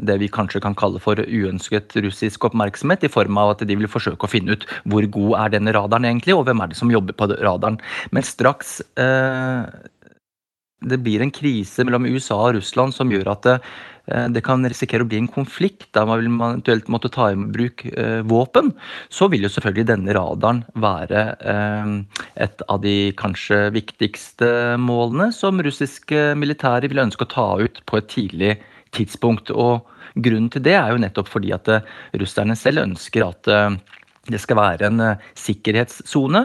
det 0.00 0.16
vi 0.22 0.30
kanskje 0.32 0.62
kan 0.64 0.76
kalle 0.78 1.00
for 1.04 1.20
uønsket 1.20 1.98
russisk 2.00 2.48
oppmerksomhet, 2.48 3.04
i 3.04 3.12
form 3.12 3.36
av 3.40 3.52
at 3.52 3.66
de 3.68 3.76
vil 3.76 3.90
forsøke 3.90 4.24
å 4.24 4.30
finne 4.30 4.56
ut 4.56 4.64
hvor 4.88 5.04
god 5.18 5.34
er 5.42 5.54
denne 5.58 5.74
radaren 5.76 6.08
egentlig, 6.08 6.36
og 6.36 6.46
hvem 6.48 6.64
er 6.64 6.72
det 6.72 6.80
som 6.80 6.92
jobber 6.92 7.16
på 7.18 7.28
radaren. 7.34 7.76
Men 8.10 8.24
straks 8.24 8.78
eh, 8.96 9.68
det 10.88 11.00
blir 11.04 11.20
en 11.20 11.34
krise 11.34 11.84
mellom 11.84 12.06
USA 12.08 12.38
og 12.38 12.56
Russland 12.56 12.96
som 12.96 13.12
gjør 13.12 13.34
at 13.34 13.52
det, 14.08 14.38
Eh, 14.38 14.44
kan 14.44 14.64
risikere 14.64 15.04
å 15.04 15.08
bli 15.08 15.20
en 15.20 15.28
konflikt 15.28 15.90
da 15.92 16.04
man 16.08 16.20
vil 16.22 16.30
eventuelt 16.32 16.88
måtte 16.88 17.10
ta 17.12 17.30
i 17.32 17.36
bruk 17.36 17.84
eh, 17.90 18.22
våpen, 18.22 18.72
så 19.08 19.28
vil 19.28 19.44
jo 19.44 19.52
selvfølgelig 19.52 19.88
denne 19.90 20.14
radaren 20.16 20.62
være 20.74 21.24
eh, 21.40 22.22
et 22.46 22.64
av 22.68 22.80
de 22.84 23.12
kanskje 23.18 23.68
viktigste 23.74 24.78
målene 24.80 25.30
som 25.34 25.60
russiske 25.60 26.32
militære 26.38 26.88
vil 26.88 27.04
ønske 27.04 27.26
å 27.26 27.32
ta 27.34 27.48
ut 27.60 27.82
på 27.84 28.00
et 28.00 28.08
tidlig 28.08 28.56
tidspunkt. 28.96 29.52
Og 29.52 29.84
grunnen 30.16 30.50
til 30.52 30.64
det 30.64 30.78
er 30.78 30.92
jo 30.92 31.02
nettopp 31.02 31.28
fordi 31.28 31.52
at 31.54 31.68
russerne 32.16 32.56
selv 32.58 32.86
ønsker 32.86 33.26
at 33.26 33.50
det 34.28 34.40
skal 34.42 34.58
være 34.58 34.88
en 34.88 35.02
sikkerhetssone 35.38 36.42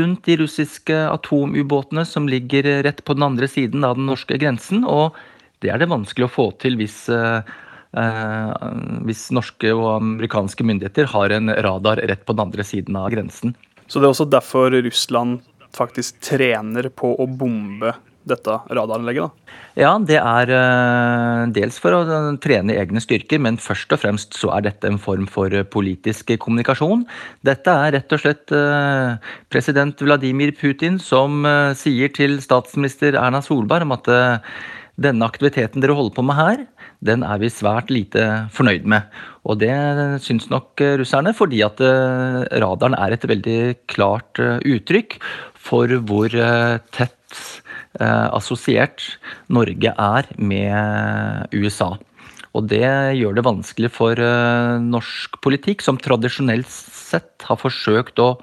rundt 0.00 0.26
de 0.26 0.38
russiske 0.42 0.96
atomubåtene 1.08 2.04
som 2.08 2.26
ligger 2.28 2.66
rett 2.84 3.00
på 3.04 3.16
den 3.16 3.24
andre 3.28 3.48
siden 3.48 3.84
av 3.86 3.96
den 3.96 4.08
norske 4.10 4.36
grensen. 4.40 4.84
og 4.84 5.16
det 5.64 5.72
er 5.72 5.80
det 5.80 5.90
vanskelig 5.92 6.28
å 6.28 6.32
få 6.32 6.48
til 6.60 6.76
hvis, 6.80 7.04
eh, 7.12 7.40
eh, 7.96 8.70
hvis 9.08 9.26
norske 9.34 9.72
og 9.72 9.90
amerikanske 9.96 10.66
myndigheter 10.66 11.08
har 11.14 11.34
en 11.34 11.52
radar 11.66 12.04
rett 12.04 12.24
på 12.26 12.36
den 12.36 12.48
andre 12.48 12.66
siden 12.66 13.00
av 13.00 13.10
grensen. 13.14 13.56
Så 13.88 14.00
det 14.00 14.08
er 14.08 14.14
også 14.14 14.30
derfor 14.30 14.74
Russland 14.84 15.44
faktisk 15.74 16.20
trener 16.22 16.90
på 16.94 17.16
å 17.18 17.28
bombe 17.28 17.96
dette 18.24 18.52
radaranlegget? 18.72 19.26
da? 19.26 19.56
Ja, 19.76 19.90
det 20.00 20.16
er 20.16 20.52
eh, 20.54 21.40
dels 21.52 21.76
for 21.82 21.96
å 21.96 22.20
trene 22.40 22.76
egne 22.78 23.02
styrker, 23.02 23.40
men 23.42 23.58
først 23.60 23.92
og 23.92 24.00
fremst 24.00 24.38
så 24.38 24.52
er 24.54 24.64
dette 24.68 24.88
en 24.88 25.00
form 25.02 25.26
for 25.28 25.52
politisk 25.72 26.32
kommunikasjon. 26.40 27.04
Dette 27.44 27.74
er 27.84 27.98
rett 27.98 28.16
og 28.16 28.22
slett 28.22 28.54
president 29.52 30.00
Vladimir 30.00 30.54
Putin 30.56 30.96
som 31.02 31.44
sier 31.76 32.14
til 32.16 32.38
statsminister 32.44 33.18
Erna 33.20 33.42
Solberg 33.44 33.84
om 33.84 33.98
at 33.98 34.08
denne 35.00 35.26
aktiviteten 35.26 35.82
dere 35.82 35.96
holder 35.96 36.14
på 36.14 36.24
med 36.26 36.38
her, 36.38 36.62
den 37.04 37.24
er 37.26 37.40
vi 37.42 37.50
svært 37.52 37.90
lite 37.92 38.46
fornøyd 38.54 38.86
med. 38.88 39.08
Og 39.44 39.58
det 39.60 39.74
syns 40.24 40.46
nok 40.52 40.80
eh, 40.84 40.94
russerne, 41.00 41.34
fordi 41.36 41.60
at 41.66 41.82
eh, 41.82 42.44
radaren 42.62 42.96
er 42.96 43.16
et 43.16 43.26
veldig 43.28 43.58
klart 43.90 44.40
eh, 44.42 44.62
uttrykk 44.76 45.18
for 45.64 45.90
hvor 46.06 46.32
tett 46.94 47.38
eh, 47.98 48.28
assosiert 48.30 49.04
Norge 49.52 49.92
er 49.92 50.32
med 50.38 51.54
USA. 51.56 51.94
Og 52.54 52.68
det 52.70 52.86
gjør 53.18 53.34
det 53.34 53.42
vanskelig 53.42 53.88
for 53.90 54.20
norsk 54.78 55.40
politikk, 55.42 55.80
som 55.82 55.98
tradisjonelt 55.98 56.68
sett 56.70 57.42
har 57.48 57.58
forsøkt 57.58 58.20
å 58.22 58.36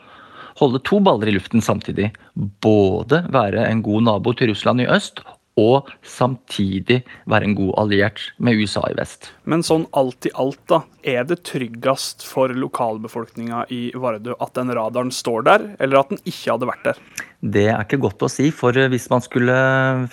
holde 0.59 0.81
to 0.83 0.99
baller 0.99 1.31
i 1.31 1.35
luften 1.37 1.63
samtidig. 1.63 2.09
Både 2.35 3.21
være 3.31 3.63
en 3.69 3.79
god 3.85 4.09
nabo 4.09 4.33
til 4.35 4.51
Russland 4.51 4.83
i 4.83 4.89
øst, 4.91 5.23
og 5.61 5.91
samtidig 6.01 7.01
være 7.29 7.49
en 7.49 7.57
god 7.57 7.73
alliert 7.83 8.23
med 8.37 8.59
USA 8.59 8.83
i 8.89 8.97
vest. 8.97 9.31
Men 9.45 9.65
sånn 9.65 9.87
alt 9.97 10.27
i 10.29 10.33
alt, 10.41 10.61
da. 10.71 10.83
Er 11.01 11.25
det 11.27 11.41
tryggest 11.49 12.25
for 12.27 12.53
lokalbefolkninga 12.53 13.65
i 13.73 13.83
Vardø 13.97 14.35
at 14.41 14.55
den 14.57 14.73
radaren 14.77 15.13
står 15.13 15.45
der, 15.47 15.67
eller 15.81 16.01
at 16.01 16.13
den 16.13 16.21
ikke 16.25 16.53
hadde 16.53 16.69
vært 16.69 16.89
der? 16.91 17.03
Det 17.41 17.63
er 17.71 17.79
ikke 17.81 17.97
godt 18.03 18.21
å 18.21 18.27
si, 18.29 18.51
for 18.53 18.75
hvis 18.93 19.07
man 19.09 19.23
skulle 19.25 19.53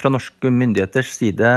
fra 0.00 0.08
norske 0.08 0.48
myndigheters 0.48 1.10
side 1.12 1.50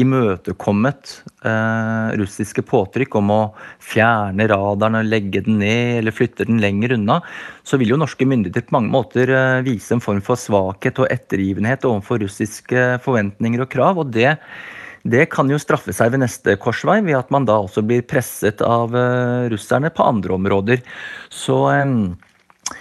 imøtekommet 0.00 1.10
eh, 1.44 2.14
russiske 2.16 2.64
påtrykk 2.64 3.18
om 3.20 3.34
å 3.34 3.42
fjerne 3.84 4.46
radaren 4.48 5.02
og 5.02 5.10
legge 5.10 5.42
den 5.44 5.60
ned 5.60 5.98
eller 5.98 6.16
flytte 6.16 6.48
den 6.48 6.62
lenger 6.64 6.96
unna, 6.96 7.18
så 7.60 7.76
vil 7.76 7.92
jo 7.92 8.00
norske 8.00 8.24
myndigheter 8.24 8.64
på 8.70 8.78
mange 8.78 8.92
måter 8.94 9.28
eh, 9.28 9.60
vise 9.68 9.92
en 9.92 10.04
form 10.04 10.24
for 10.24 10.40
svakhet 10.40 11.04
og 11.04 11.12
ettergivenhet 11.12 11.84
overfor 11.84 12.24
russiske 12.24 12.88
forventninger 13.04 13.66
og 13.66 13.72
krav. 13.76 14.00
og 14.00 14.16
det 14.16 14.32
det 15.08 15.28
kan 15.30 15.48
jo 15.48 15.60
straffe 15.62 15.92
seg 15.94 16.10
ved 16.12 16.24
neste 16.24 16.56
korsvei, 16.60 16.98
ved 17.06 17.16
at 17.16 17.30
man 17.30 17.46
da 17.46 17.60
også 17.62 17.84
blir 17.86 18.02
presset 18.08 18.62
av 18.64 18.96
eh, 18.96 19.46
russerne 19.52 19.92
på 19.94 20.04
andre 20.04 20.34
områder. 20.34 20.82
Så 21.30 21.60
eh, 21.70 21.92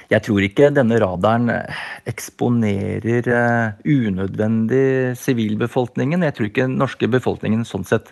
jeg 0.08 0.24
tror 0.24 0.44
ikke 0.46 0.70
denne 0.76 1.00
radaren 1.04 1.52
eh, 1.52 1.82
eksponerer 2.08 3.28
eh, 3.32 3.88
unødvendig 3.88 5.18
sivilbefolkningen. 5.20 6.26
Jeg 6.28 6.36
tror 6.38 6.50
ikke 6.50 6.68
den 6.68 6.78
norske 6.80 7.10
befolkningen 7.12 7.66
sånn 7.68 7.88
sett 7.88 8.12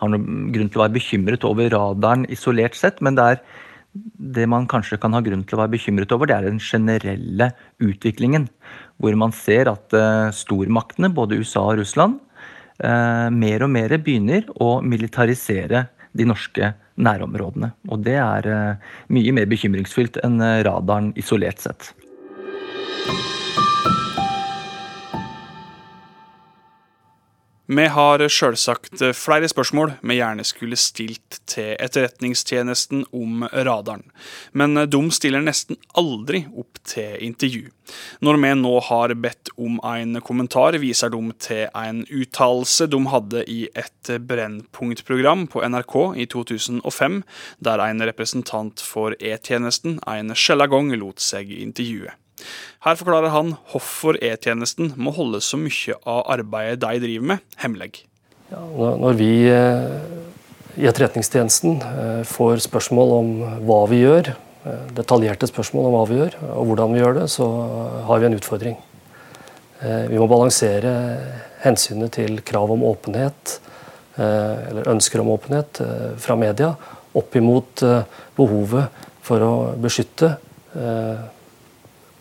har 0.00 0.10
noen 0.12 0.50
grunn 0.52 0.68
til 0.70 0.80
å 0.80 0.84
være 0.84 0.96
bekymret 0.98 1.46
over 1.48 1.70
radaren 1.72 2.26
isolert 2.32 2.76
sett, 2.78 3.00
men 3.04 3.18
det 3.18 3.40
det 3.96 4.44
man 4.44 4.66
kanskje 4.68 4.98
kan 5.00 5.14
ha 5.16 5.22
grunn 5.24 5.46
til 5.48 5.56
å 5.56 5.62
være 5.62 5.72
bekymret 5.72 6.10
over, 6.12 6.28
det 6.28 6.34
er 6.36 6.50
den 6.50 6.58
generelle 6.60 7.46
utviklingen. 7.80 8.42
Hvor 9.00 9.14
man 9.16 9.32
ser 9.32 9.70
at 9.72 9.94
eh, 9.96 10.34
stormaktene, 10.36 11.08
både 11.16 11.38
USA 11.40 11.64
og 11.70 11.80
Russland, 11.80 12.20
mer 12.76 13.62
og 13.64 13.70
mer 13.72 13.94
begynner 14.04 14.42
å 14.60 14.82
militarisere 14.84 15.86
de 16.16 16.26
norske 16.28 16.72
nærområdene. 16.96 17.72
Og 17.92 18.02
det 18.06 18.16
er 18.22 18.50
eh, 18.50 18.90
mye 19.12 19.36
mer 19.36 19.48
bekymringsfylt 19.50 20.20
enn 20.26 20.40
eh, 20.40 20.62
radaren 20.66 21.12
isolert 21.20 21.62
sett. 21.64 21.92
Vi 27.66 27.86
har 27.90 28.22
sjølsagt 28.30 29.00
flere 29.18 29.48
spørsmål 29.50 29.96
vi 30.06 30.20
gjerne 30.20 30.44
skulle 30.46 30.76
stilt 30.78 31.40
til 31.50 31.72
Etterretningstjenesten 31.82 33.00
om 33.10 33.42
radaren, 33.50 34.04
men 34.54 34.78
de 34.86 35.00
stiller 35.10 35.42
nesten 35.42 35.74
aldri 35.98 36.44
opp 36.54 36.78
til 36.86 37.16
intervju. 37.26 37.72
Når 38.22 38.38
vi 38.42 38.52
nå 38.60 38.74
har 38.86 39.14
bedt 39.18 39.50
om 39.58 39.80
en 39.82 40.20
kommentar, 40.22 40.78
viser 40.78 41.10
de 41.10 41.22
til 41.42 41.64
en 41.74 42.04
uttalelse 42.06 42.86
de 42.92 43.00
hadde 43.10 43.42
i 43.50 43.58
et 43.74 44.12
Brennpunkt-program 44.28 45.48
på 45.50 45.64
NRK 45.66 45.96
i 46.22 46.28
2005, 46.30 47.18
der 47.58 47.82
en 47.82 48.06
representant 48.06 48.78
for 48.78 49.18
E-tjenesten 49.18 49.98
en 50.06 50.36
sjelden 50.38 50.70
gang 50.70 50.94
lot 51.02 51.18
seg 51.22 51.50
intervjue. 51.50 52.14
Her 52.84 52.98
forklarer 52.98 53.32
han 53.32 53.54
hvorfor 53.70 54.18
E-tjenesten 54.22 54.92
må 55.00 55.12
holde 55.16 55.40
så 55.44 55.58
mye 55.60 55.96
av 56.04 56.26
arbeidet 56.36 56.82
de 56.84 57.00
driver 57.02 57.32
med, 57.32 57.44
hemmelig. 57.62 58.04
Ja, 58.52 58.62
når 59.00 59.16
vi 59.18 59.30
eh, 59.50 59.94
i 60.78 60.86
Etterretningstjenesten 60.86 61.80
eh, 61.82 62.20
får 62.28 62.60
spørsmål 62.68 63.14
om 63.16 63.32
hva 63.66 63.80
vi 63.90 64.04
gjør, 64.04 64.30
eh, 64.62 64.84
detaljerte 64.94 65.48
spørsmål 65.50 65.88
om 65.88 65.96
hva 65.96 66.04
vi 66.10 66.20
gjør 66.20 66.36
og 66.52 66.68
hvordan 66.70 66.94
vi 66.94 67.00
gjør 67.02 67.16
det, 67.18 67.24
så 67.32 67.48
har 68.06 68.22
vi 68.22 68.28
en 68.28 68.38
utfordring. 68.38 68.76
Vi 69.76 70.16
må 70.16 70.24
balansere 70.24 70.90
hensynet 71.60 72.14
til 72.16 72.38
krav 72.48 72.70
om 72.72 72.80
åpenhet, 72.88 73.58
eller 74.16 74.88
ønsker 74.88 75.20
om 75.20 75.28
åpenhet 75.34 75.82
fra 76.16 76.36
media, 76.40 76.70
opp 77.12 77.36
imot 77.36 77.82
behovet 78.38 79.02
for 79.26 79.44
å 79.44 79.50
beskytte 79.76 80.30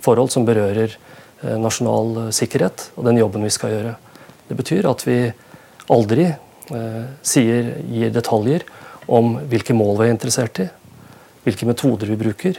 forhold 0.05 0.33
som 0.33 0.45
berører 0.47 0.95
eh, 0.95 1.57
nasjonal 1.61 2.25
eh, 2.25 2.31
sikkerhet 2.35 2.89
og 2.95 3.07
den 3.09 3.21
jobben 3.21 3.45
vi 3.45 3.53
skal 3.53 3.73
gjøre. 3.73 3.95
Det 4.49 4.57
betyr 4.59 4.89
at 4.89 5.05
vi 5.07 5.19
aldri 5.93 6.29
eh, 6.29 7.03
sier, 7.25 7.75
gir 7.89 8.13
detaljer 8.13 8.65
om 9.05 9.37
hvilke 9.49 9.75
mål 9.77 9.99
vi 10.01 10.09
er 10.09 10.15
interessert 10.15 10.61
i, 10.63 10.69
hvilke 11.45 11.67
metoder 11.69 12.09
vi 12.09 12.17
bruker, 12.17 12.57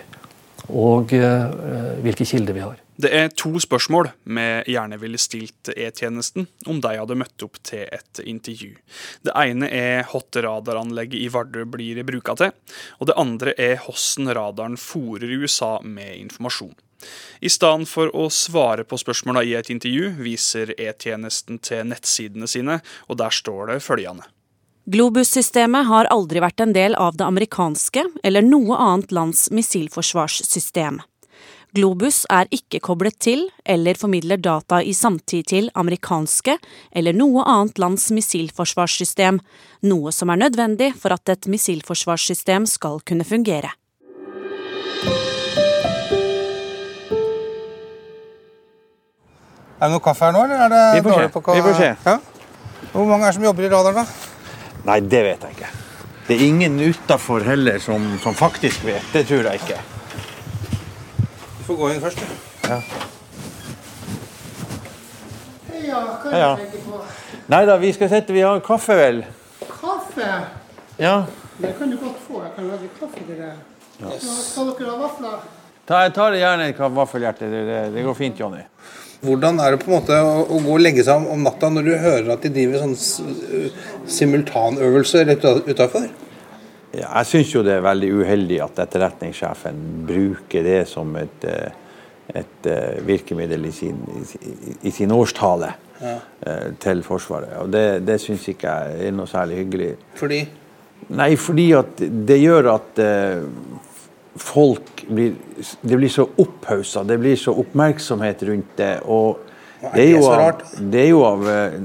og 0.66 1.11
hvilke 1.11 2.26
kilder 2.26 2.54
vi 2.54 2.62
har. 2.62 2.78
Det 2.96 3.11
er 3.12 3.32
to 3.37 3.50
spørsmål 3.61 4.09
vi 4.24 4.44
gjerne 4.72 4.96
ville 5.02 5.18
stilt 5.20 5.68
E-tjenesten 5.74 6.46
om 6.70 6.78
de 6.80 6.94
hadde 6.96 7.18
møtt 7.18 7.44
opp 7.44 7.59
til 7.66 7.82
et 7.92 8.22
intervju. 8.22 8.70
Det 9.26 9.35
ene 9.37 9.68
er 9.68 10.06
hvordan 10.09 10.46
radaranlegget 10.46 11.18
i 11.20 11.28
Vardø 11.35 11.66
blir 11.68 12.00
bruka 12.09 12.38
til, 12.40 12.54
og 12.96 13.11
det 13.11 13.18
andre 13.20 13.52
er 13.61 13.76
hvordan 13.82 14.32
radaren 14.38 14.80
fòrer 14.80 15.35
USA 15.42 15.74
med 15.85 16.14
informasjon. 16.22 16.72
I 17.40 17.50
stedet 17.52 17.88
for 17.90 18.12
å 18.16 18.28
svare 18.32 18.85
på 18.85 18.98
spørsmåla 19.00 19.42
i 19.44 19.54
et 19.59 19.70
intervju, 19.72 20.14
viser 20.22 20.72
E-tjenesten 20.78 21.61
til 21.62 21.85
nettsidene 21.90 22.48
sine, 22.50 22.80
og 23.09 23.20
der 23.20 23.35
står 23.35 23.72
det 23.72 23.82
følgende. 23.85 24.28
Globus-systemet 24.87 25.88
har 25.88 26.06
aldri 26.14 26.38
vært 26.38 26.62
en 26.62 26.72
del 26.76 26.94
av 26.94 27.16
det 27.18 27.26
amerikanske 27.26 28.04
eller 28.22 28.44
noe 28.46 28.76
annet 28.78 29.11
lands 29.11 29.48
missilforsvarssystem. 29.50 31.00
Globus 31.74 32.22
er 32.32 32.46
ikke 32.54 32.78
koblet 32.80 33.18
til 33.20 33.42
eller 33.66 33.98
formidler 33.98 34.38
data 34.40 34.78
i 34.80 34.94
samtid 34.94 35.48
til 35.50 35.66
amerikanske 35.74 36.54
eller 36.96 37.16
noe 37.18 37.42
annet 37.42 37.80
lands 37.82 38.06
missilforsvarssystem, 38.14 39.42
noe 39.90 40.14
som 40.14 40.30
er 40.30 40.40
nødvendig 40.46 40.92
for 40.96 41.12
at 41.12 41.35
et 41.35 41.50
missilforsvarssystem 41.50 42.70
skal 42.70 43.02
kunne 43.04 43.26
fungere. 43.26 43.74
Er 49.80 49.88
det 49.88 49.92
noe 49.92 50.00
kaffe 50.00 50.24
her 50.24 50.32
nå, 50.32 50.44
eller 50.44 50.62
er 50.64 50.68
det 50.72 50.82
Vi 50.94 51.02
får 51.02 51.10
se. 51.10 51.16
dårlig 51.18 51.32
på 51.32 51.40
ka- 51.44 51.54
Vi 51.54 51.62
får 51.62 51.74
se. 51.80 51.90
Ja? 52.06 52.18
Hvor 52.92 53.04
mange 53.06 53.22
er 53.24 53.26
det 53.26 53.34
som 53.34 53.44
jobber 53.44 53.62
i 53.66 53.68
radaren, 53.68 53.94
da? 53.94 54.04
Nei, 54.86 55.00
det 55.00 55.22
vet 55.24 55.42
jeg 55.42 55.50
ikke. 55.56 55.68
Det 56.28 56.36
er 56.36 56.46
ingen 56.46 56.80
utafor 56.80 57.44
heller 57.44 57.78
som, 57.78 58.18
som 58.22 58.34
faktisk 58.34 58.84
vet. 58.84 59.02
Det 59.12 59.26
tror 59.28 59.42
jeg 59.50 59.54
ikke. 59.60 59.80
Du 61.58 61.64
får 61.68 61.76
gå 61.76 61.90
inn 61.94 62.00
først, 62.00 62.18
du. 62.18 62.68
Ja. 62.70 62.80
Ja, 65.86 66.00
hva 66.00 66.30
er 66.30 66.32
det 66.32 66.40
du 66.40 66.62
tenker 66.62 66.84
på? 66.90 67.00
Nei 67.52 67.60
da, 67.68 67.76
vi 67.78 67.92
skal 67.94 68.08
sette 68.10 68.32
Vi 68.34 68.40
har 68.42 68.60
kaffe, 68.64 68.96
vel? 68.98 69.20
Kaffe? 69.68 70.30
Ja. 70.98 71.24
Det 71.60 71.74
kan 71.78 71.90
du 71.92 71.96
godt 72.00 72.18
få. 72.26 72.40
Jeg 72.42 72.52
kan 72.56 72.68
lage 72.72 72.88
kaffe 73.00 73.22
til 73.26 73.36
deg. 73.36 73.52
Ja. 74.00 74.16
Skal 74.20 74.72
dere 74.78 74.90
ha 74.90 74.96
vafler? 75.04 75.36
Ta, 75.86 76.00
jeg 76.06 76.14
tar 76.16 76.34
gjerne 76.34 76.66
et 76.72 76.80
vaffelhjerte. 76.96 77.46
Det, 77.52 77.60
det, 77.68 77.78
det 77.94 78.04
går 78.04 78.14
fint, 78.18 78.40
Jonny. 78.40 78.64
Hvordan 79.24 79.59
er 79.64 79.72
det 79.76 79.81
på 79.85 79.88
en 79.90 79.96
måte 79.96 80.16
å, 80.20 80.42
å 80.44 80.59
gå 80.61 80.74
og 80.76 80.83
legge 80.85 81.05
seg 81.07 81.16
om, 81.22 81.26
om 81.33 81.42
natta 81.46 81.70
når 81.72 81.87
du 81.88 81.94
hører 82.02 82.29
at 82.35 82.42
de 82.44 82.50
driver 82.52 82.83
sånn 82.85 82.92
s- 82.96 83.20
uh, 83.22 83.70
simultanøvelser 84.12 85.26
rett 85.31 85.46
utafor? 85.70 86.09
Ja, 86.96 87.09
jeg 87.18 87.26
syns 87.31 87.50
jo 87.55 87.62
det 87.66 87.74
er 87.79 87.85
veldig 87.85 88.11
uheldig 88.22 88.61
at 88.64 88.79
etterretningssjefen 88.87 89.81
bruker 90.09 90.62
det 90.64 90.79
som 90.88 91.11
et, 91.20 91.44
et 92.33 92.68
virkemiddel 93.05 93.66
i 93.68 93.72
sin, 93.74 93.98
i, 94.83 94.92
sin 94.94 95.12
årstale 95.16 95.74
Ja. 95.96 96.18
til 96.81 96.98
Forsvaret. 97.05 97.55
Og 97.62 97.70
det, 97.72 98.02
det 98.05 98.18
syns 98.20 98.42
ikke 98.52 98.68
jeg 98.68 99.07
er 99.09 99.14
noe 99.16 99.29
særlig 99.31 99.62
hyggelig. 99.62 99.90
Fordi 100.20 100.42
Nei, 101.16 101.31
fordi 101.40 101.64
at 101.76 102.00
det 102.29 102.37
gjør 102.40 102.66
at 102.74 102.98
folk 104.37 105.05
blir 105.09 105.35
Det 105.81 105.96
blir 105.96 106.09
så 106.09 106.29
opphausa, 106.37 107.05
det 107.05 107.18
blir 107.18 107.37
så 107.37 107.53
oppmerksomhet 107.53 108.42
rundt 108.42 108.77
det. 108.77 109.01
Og 109.05 109.38
Det 109.94 110.03
er 110.03 110.11
jo 110.11 110.27
av, 110.29 110.62
det 110.79 111.01
er 111.01 111.09
jo 111.09 111.22
av 111.25 111.49
eh, 111.49 111.79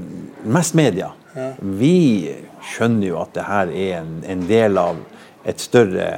mest 0.44 0.74
media. 0.74 1.12
Vi 1.60 2.28
skjønner 2.74 3.06
jo 3.06 3.18
at 3.20 3.32
det 3.36 3.46
her 3.46 3.72
er 3.72 3.94
en, 4.00 4.12
en 4.28 4.44
del 4.48 4.78
av 4.80 5.00
et 5.48 5.60
større 5.60 6.08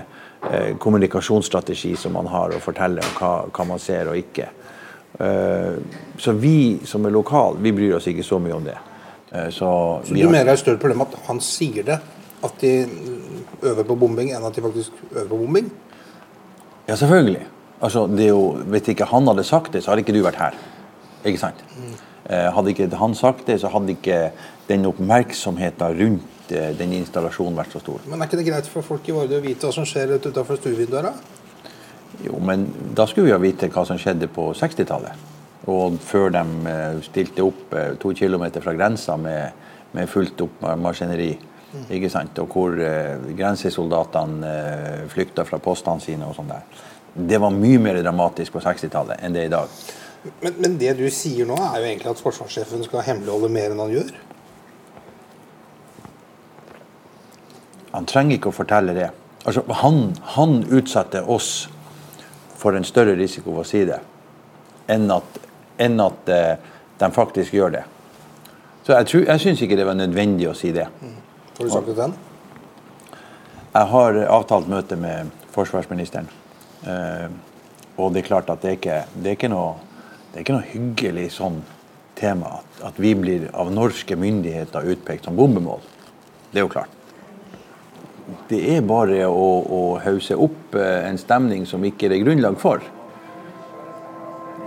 eh, 0.51 0.75
kommunikasjonsstrategi 0.79 1.95
som 1.97 2.17
man 2.19 2.27
har, 2.33 2.55
å 2.55 2.63
fortelle 2.63 3.05
om 3.05 3.17
hva, 3.19 3.33
hva 3.55 3.67
man 3.69 3.83
ser 3.83 4.11
og 4.11 4.19
ikke. 4.19 4.51
Uh, 5.15 5.79
så 6.19 6.33
vi 6.35 6.81
som 6.85 7.05
er 7.07 7.13
lokale, 7.15 7.61
vi 7.63 7.71
bryr 7.71 7.93
oss 8.01 8.09
ikke 8.11 8.25
så 8.27 8.41
mye 8.43 8.57
om 8.57 8.65
det. 8.67 8.75
Uh, 9.31 9.47
så 9.47 10.01
Så 10.03 10.15
du 10.15 10.25
har- 10.25 10.31
mener 10.33 10.45
det 10.45 10.51
er 10.51 10.59
et 10.59 10.59
større 10.65 10.83
problem 10.83 11.03
at 11.03 11.15
han 11.29 11.41
sier 11.41 11.87
det, 11.87 12.01
at 12.43 12.61
de 12.61 12.73
øver 13.63 13.85
på 13.85 13.97
bombing, 13.99 14.33
enn 14.35 14.45
at 14.45 14.55
de 14.55 14.63
faktisk 14.63 14.91
øver 15.15 15.29
på 15.29 15.39
bombing? 15.39 15.71
Ja, 16.89 16.97
selvfølgelig. 17.01 17.47
Altså, 17.85 18.07
det 18.09 18.27
er 18.27 18.33
jo, 18.33 18.51
hvis 18.73 18.89
ikke 18.93 19.05
han 19.11 19.27
hadde 19.29 19.45
sagt 19.45 19.73
det, 19.73 19.83
så 19.85 19.91
hadde 19.93 20.05
ikke 20.05 20.15
du 20.17 20.23
vært 20.25 20.41
her. 20.41 20.57
Ikke 21.25 21.41
sant? 21.41 21.63
Mm. 21.77 21.95
hadde 22.57 22.71
ikke 22.73 22.89
han 22.97 23.15
sagt 23.15 23.47
det, 23.47 23.59
så 23.61 23.69
hadde 23.69 23.93
ikke 23.93 24.19
den 24.69 24.87
oppmerksomheten 24.89 25.97
rundt 25.99 26.53
eh, 26.53 26.71
den 26.79 26.93
installasjonen 26.97 27.57
vært 27.59 27.73
så 27.75 27.81
stor. 27.83 28.01
Men 28.09 28.21
er 28.23 28.29
ikke 28.31 28.39
det 28.41 28.47
greit 28.49 28.69
for 28.73 28.85
folk 28.87 29.09
i 29.09 29.13
Vardø 29.17 29.37
å 29.41 29.45
vite 29.45 29.69
hva 29.69 29.73
som 29.77 29.85
skjer 29.89 30.15
utenfor 30.17 30.57
stuevinduet 30.61 31.03
her, 31.03 31.11
da? 31.11 31.15
Jo, 32.25 32.39
men 32.41 32.65
da 32.97 33.05
skulle 33.11 33.27
vi 33.29 33.35
ha 33.35 33.41
vite 33.43 33.69
hva 33.75 33.85
som 33.89 33.99
skjedde 34.01 34.29
på 34.33 34.47
60-tallet. 34.57 35.25
Og 35.69 35.97
før 36.05 36.33
de 36.33 36.45
eh, 36.71 37.01
stilte 37.05 37.45
opp 37.45 37.73
eh, 37.77 37.93
to 38.01 38.13
kilometer 38.17 38.65
fra 38.65 38.73
grensa 38.77 39.17
med, 39.21 39.53
med 39.97 40.09
fullt 40.13 40.41
opp 40.47 40.61
ma- 40.65 40.77
maskineri. 40.81 41.33
Ikke 41.91 42.11
sant? 42.13 42.39
Og 42.39 42.53
hvor 42.55 42.77
eh, 42.79 43.19
grensesoldatene 43.39 44.51
eh, 44.51 45.05
flykta 45.11 45.45
fra 45.49 45.59
postene 45.63 46.01
sine 46.05 46.29
og 46.29 46.37
sånn 46.37 46.53
der. 46.53 46.63
Det 47.15 47.39
var 47.43 47.55
mye 47.55 47.79
mer 47.83 47.99
dramatisk 48.03 48.55
på 48.57 48.63
60-tallet 48.65 49.23
enn 49.23 49.35
det 49.37 49.45
er 49.45 49.51
i 49.51 49.55
dag. 49.55 49.75
Men, 50.43 50.55
men 50.63 50.77
det 50.81 50.95
du 50.99 51.05
sier 51.13 51.47
nå, 51.47 51.57
er 51.59 51.81
jo 51.83 51.89
egentlig 51.91 52.11
at 52.15 52.23
forsvarssjefen 52.25 52.85
skal 52.87 53.05
hemmeligholde 53.07 53.51
mer 53.53 53.75
enn 53.75 53.83
han 53.85 53.93
gjør? 53.93 54.15
Han 57.95 58.07
trenger 58.11 58.39
ikke 58.39 58.51
å 58.51 58.57
fortelle 58.57 58.95
det. 58.97 59.11
Altså, 59.45 59.63
han, 59.83 59.99
han 60.35 60.63
utsetter 60.73 61.29
oss 61.31 61.69
for 62.59 62.75
en 62.79 62.87
større 62.89 63.15
risiko 63.19 63.53
ved 63.53 63.63
å 63.63 63.69
si 63.69 63.83
det, 63.87 63.99
enn 64.91 65.05
at, 65.13 65.37
enn 65.85 66.01
at 66.03 66.31
eh, 66.33 66.55
de 67.03 67.11
faktisk 67.13 67.55
gjør 67.55 67.75
det. 67.77 67.83
Så 68.87 68.97
jeg, 68.97 69.09
tror- 69.11 69.27
jeg 69.29 69.43
syns 69.45 69.63
ikke 69.65 69.77
det 69.79 69.87
var 69.89 69.99
nødvendig 69.99 70.49
å 70.51 70.57
si 70.57 70.73
det. 70.75 70.89
Får 71.55 71.65
du 71.65 71.71
sagt 71.71 71.87
det 71.87 71.95
til 71.95 72.03
han? 72.09 72.15
Jeg 73.75 73.91
har 73.91 74.17
avtalt 74.27 74.71
møte 74.71 74.97
med 74.99 75.31
forsvarsministeren. 75.55 76.27
Eh, 76.87 77.29
og 77.95 78.11
det 78.15 78.25
er 78.25 78.27
klart 78.27 78.51
at 78.51 78.63
det 78.63 78.73
er 78.73 78.79
ikke, 78.79 78.99
det 79.15 79.31
er 79.31 79.39
ikke, 79.39 79.51
noe, 79.53 80.01
det 80.33 80.41
er 80.41 80.45
ikke 80.45 80.57
noe 80.57 80.73
hyggelig 80.73 81.29
sånn 81.37 81.61
tema 82.19 82.57
at, 82.59 82.81
at 82.91 82.99
vi 83.03 83.13
blir 83.19 83.47
av 83.55 83.71
norske 83.75 84.19
myndigheter 84.19 84.91
utpekt 84.95 85.29
som 85.29 85.39
bombemål. 85.39 85.83
Det 86.51 86.59
er 86.59 86.67
jo 86.67 86.73
klart. 86.75 86.91
Det 88.51 88.61
er 88.75 88.83
bare 88.87 89.23
å, 89.29 89.47
å 89.63 89.81
hause 90.03 90.39
opp 90.39 90.75
eh, 90.79 91.07
en 91.07 91.21
stemning 91.21 91.67
som 91.71 91.87
ikke 91.87 92.11
er 92.11 92.23
grunnlag 92.25 92.59
for. 92.63 92.83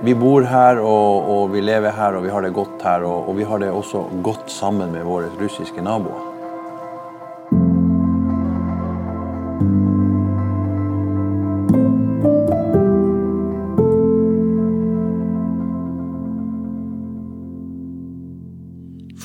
Vi 0.08 0.14
bor 0.14 0.46
her, 0.46 0.80
og, 0.80 1.30
og 1.34 1.54
vi 1.56 1.64
lever 1.66 1.96
her, 1.96 2.16
og 2.16 2.24
vi 2.28 2.32
har 2.32 2.46
det 2.46 2.56
godt 2.56 2.84
her. 2.86 3.04
Og, 3.08 3.32
og 3.32 3.40
vi 3.40 3.48
har 3.50 3.64
det 3.64 3.74
også 3.74 4.06
godt 4.24 4.52
sammen 4.54 4.94
med 4.94 5.08
våre 5.08 5.32
russiske 5.40 5.84
naboer. 5.84 6.27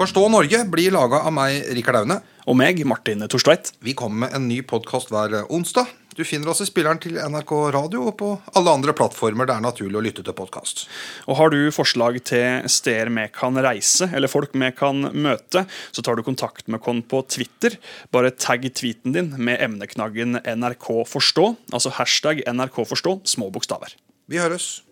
Forstå 0.03 0.25
Norge 0.33 0.65
blir 0.67 0.91
laga 0.91 1.21
av 1.23 1.31
meg, 1.37 1.63
Rikard 1.77 2.01
Aune. 2.01 2.17
Og 2.51 2.57
meg, 2.59 2.81
Martin 2.89 3.23
Torstveit. 3.31 3.71
Vi 3.87 3.95
kommer 3.95 4.27
med 4.27 4.35
en 4.35 4.49
ny 4.51 4.59
podkast 4.67 5.13
hver 5.15 5.45
onsdag. 5.47 5.87
Du 6.17 6.25
finner 6.29 6.51
også 6.53 6.67
spilleren 6.69 7.01
til 7.01 7.17
NRK 7.17 7.53
Radio 7.73 8.05
og 8.11 8.17
på 8.21 8.31
alle 8.59 8.75
andre 8.77 8.93
plattformer 8.97 9.49
det 9.49 9.55
er 9.57 9.65
naturlig 9.65 9.97
å 9.97 10.05
lytte 10.05 10.25
til 10.27 10.37
podkast. 10.37 10.85
Og 11.25 11.39
har 11.39 11.53
du 11.55 11.73
forslag 11.73 12.19
til 12.29 12.69
steder 12.73 13.13
vi 13.13 13.27
kan 13.33 13.57
reise, 13.65 14.11
eller 14.13 14.31
folk 14.33 14.53
vi 14.53 14.69
kan 14.77 15.09
møte, 15.17 15.65
så 15.91 16.05
tar 16.05 16.19
du 16.19 16.25
kontakt 16.27 16.69
med 16.69 16.85
oss 16.85 17.05
på 17.09 17.23
Twitter. 17.33 17.79
Bare 18.13 18.35
tagg 18.37 18.69
tweeten 18.77 19.17
din 19.17 19.33
med 19.39 19.63
emneknaggen 19.65 20.43
NRK 20.45 20.89
forstå, 21.09 21.49
altså 21.73 21.97
hashtag 21.97 22.45
NRK 22.45 22.83
forstå, 22.93 23.21
små 23.37 23.49
bokstaver. 23.55 23.97
Vi 24.29 24.41
høres. 24.43 24.83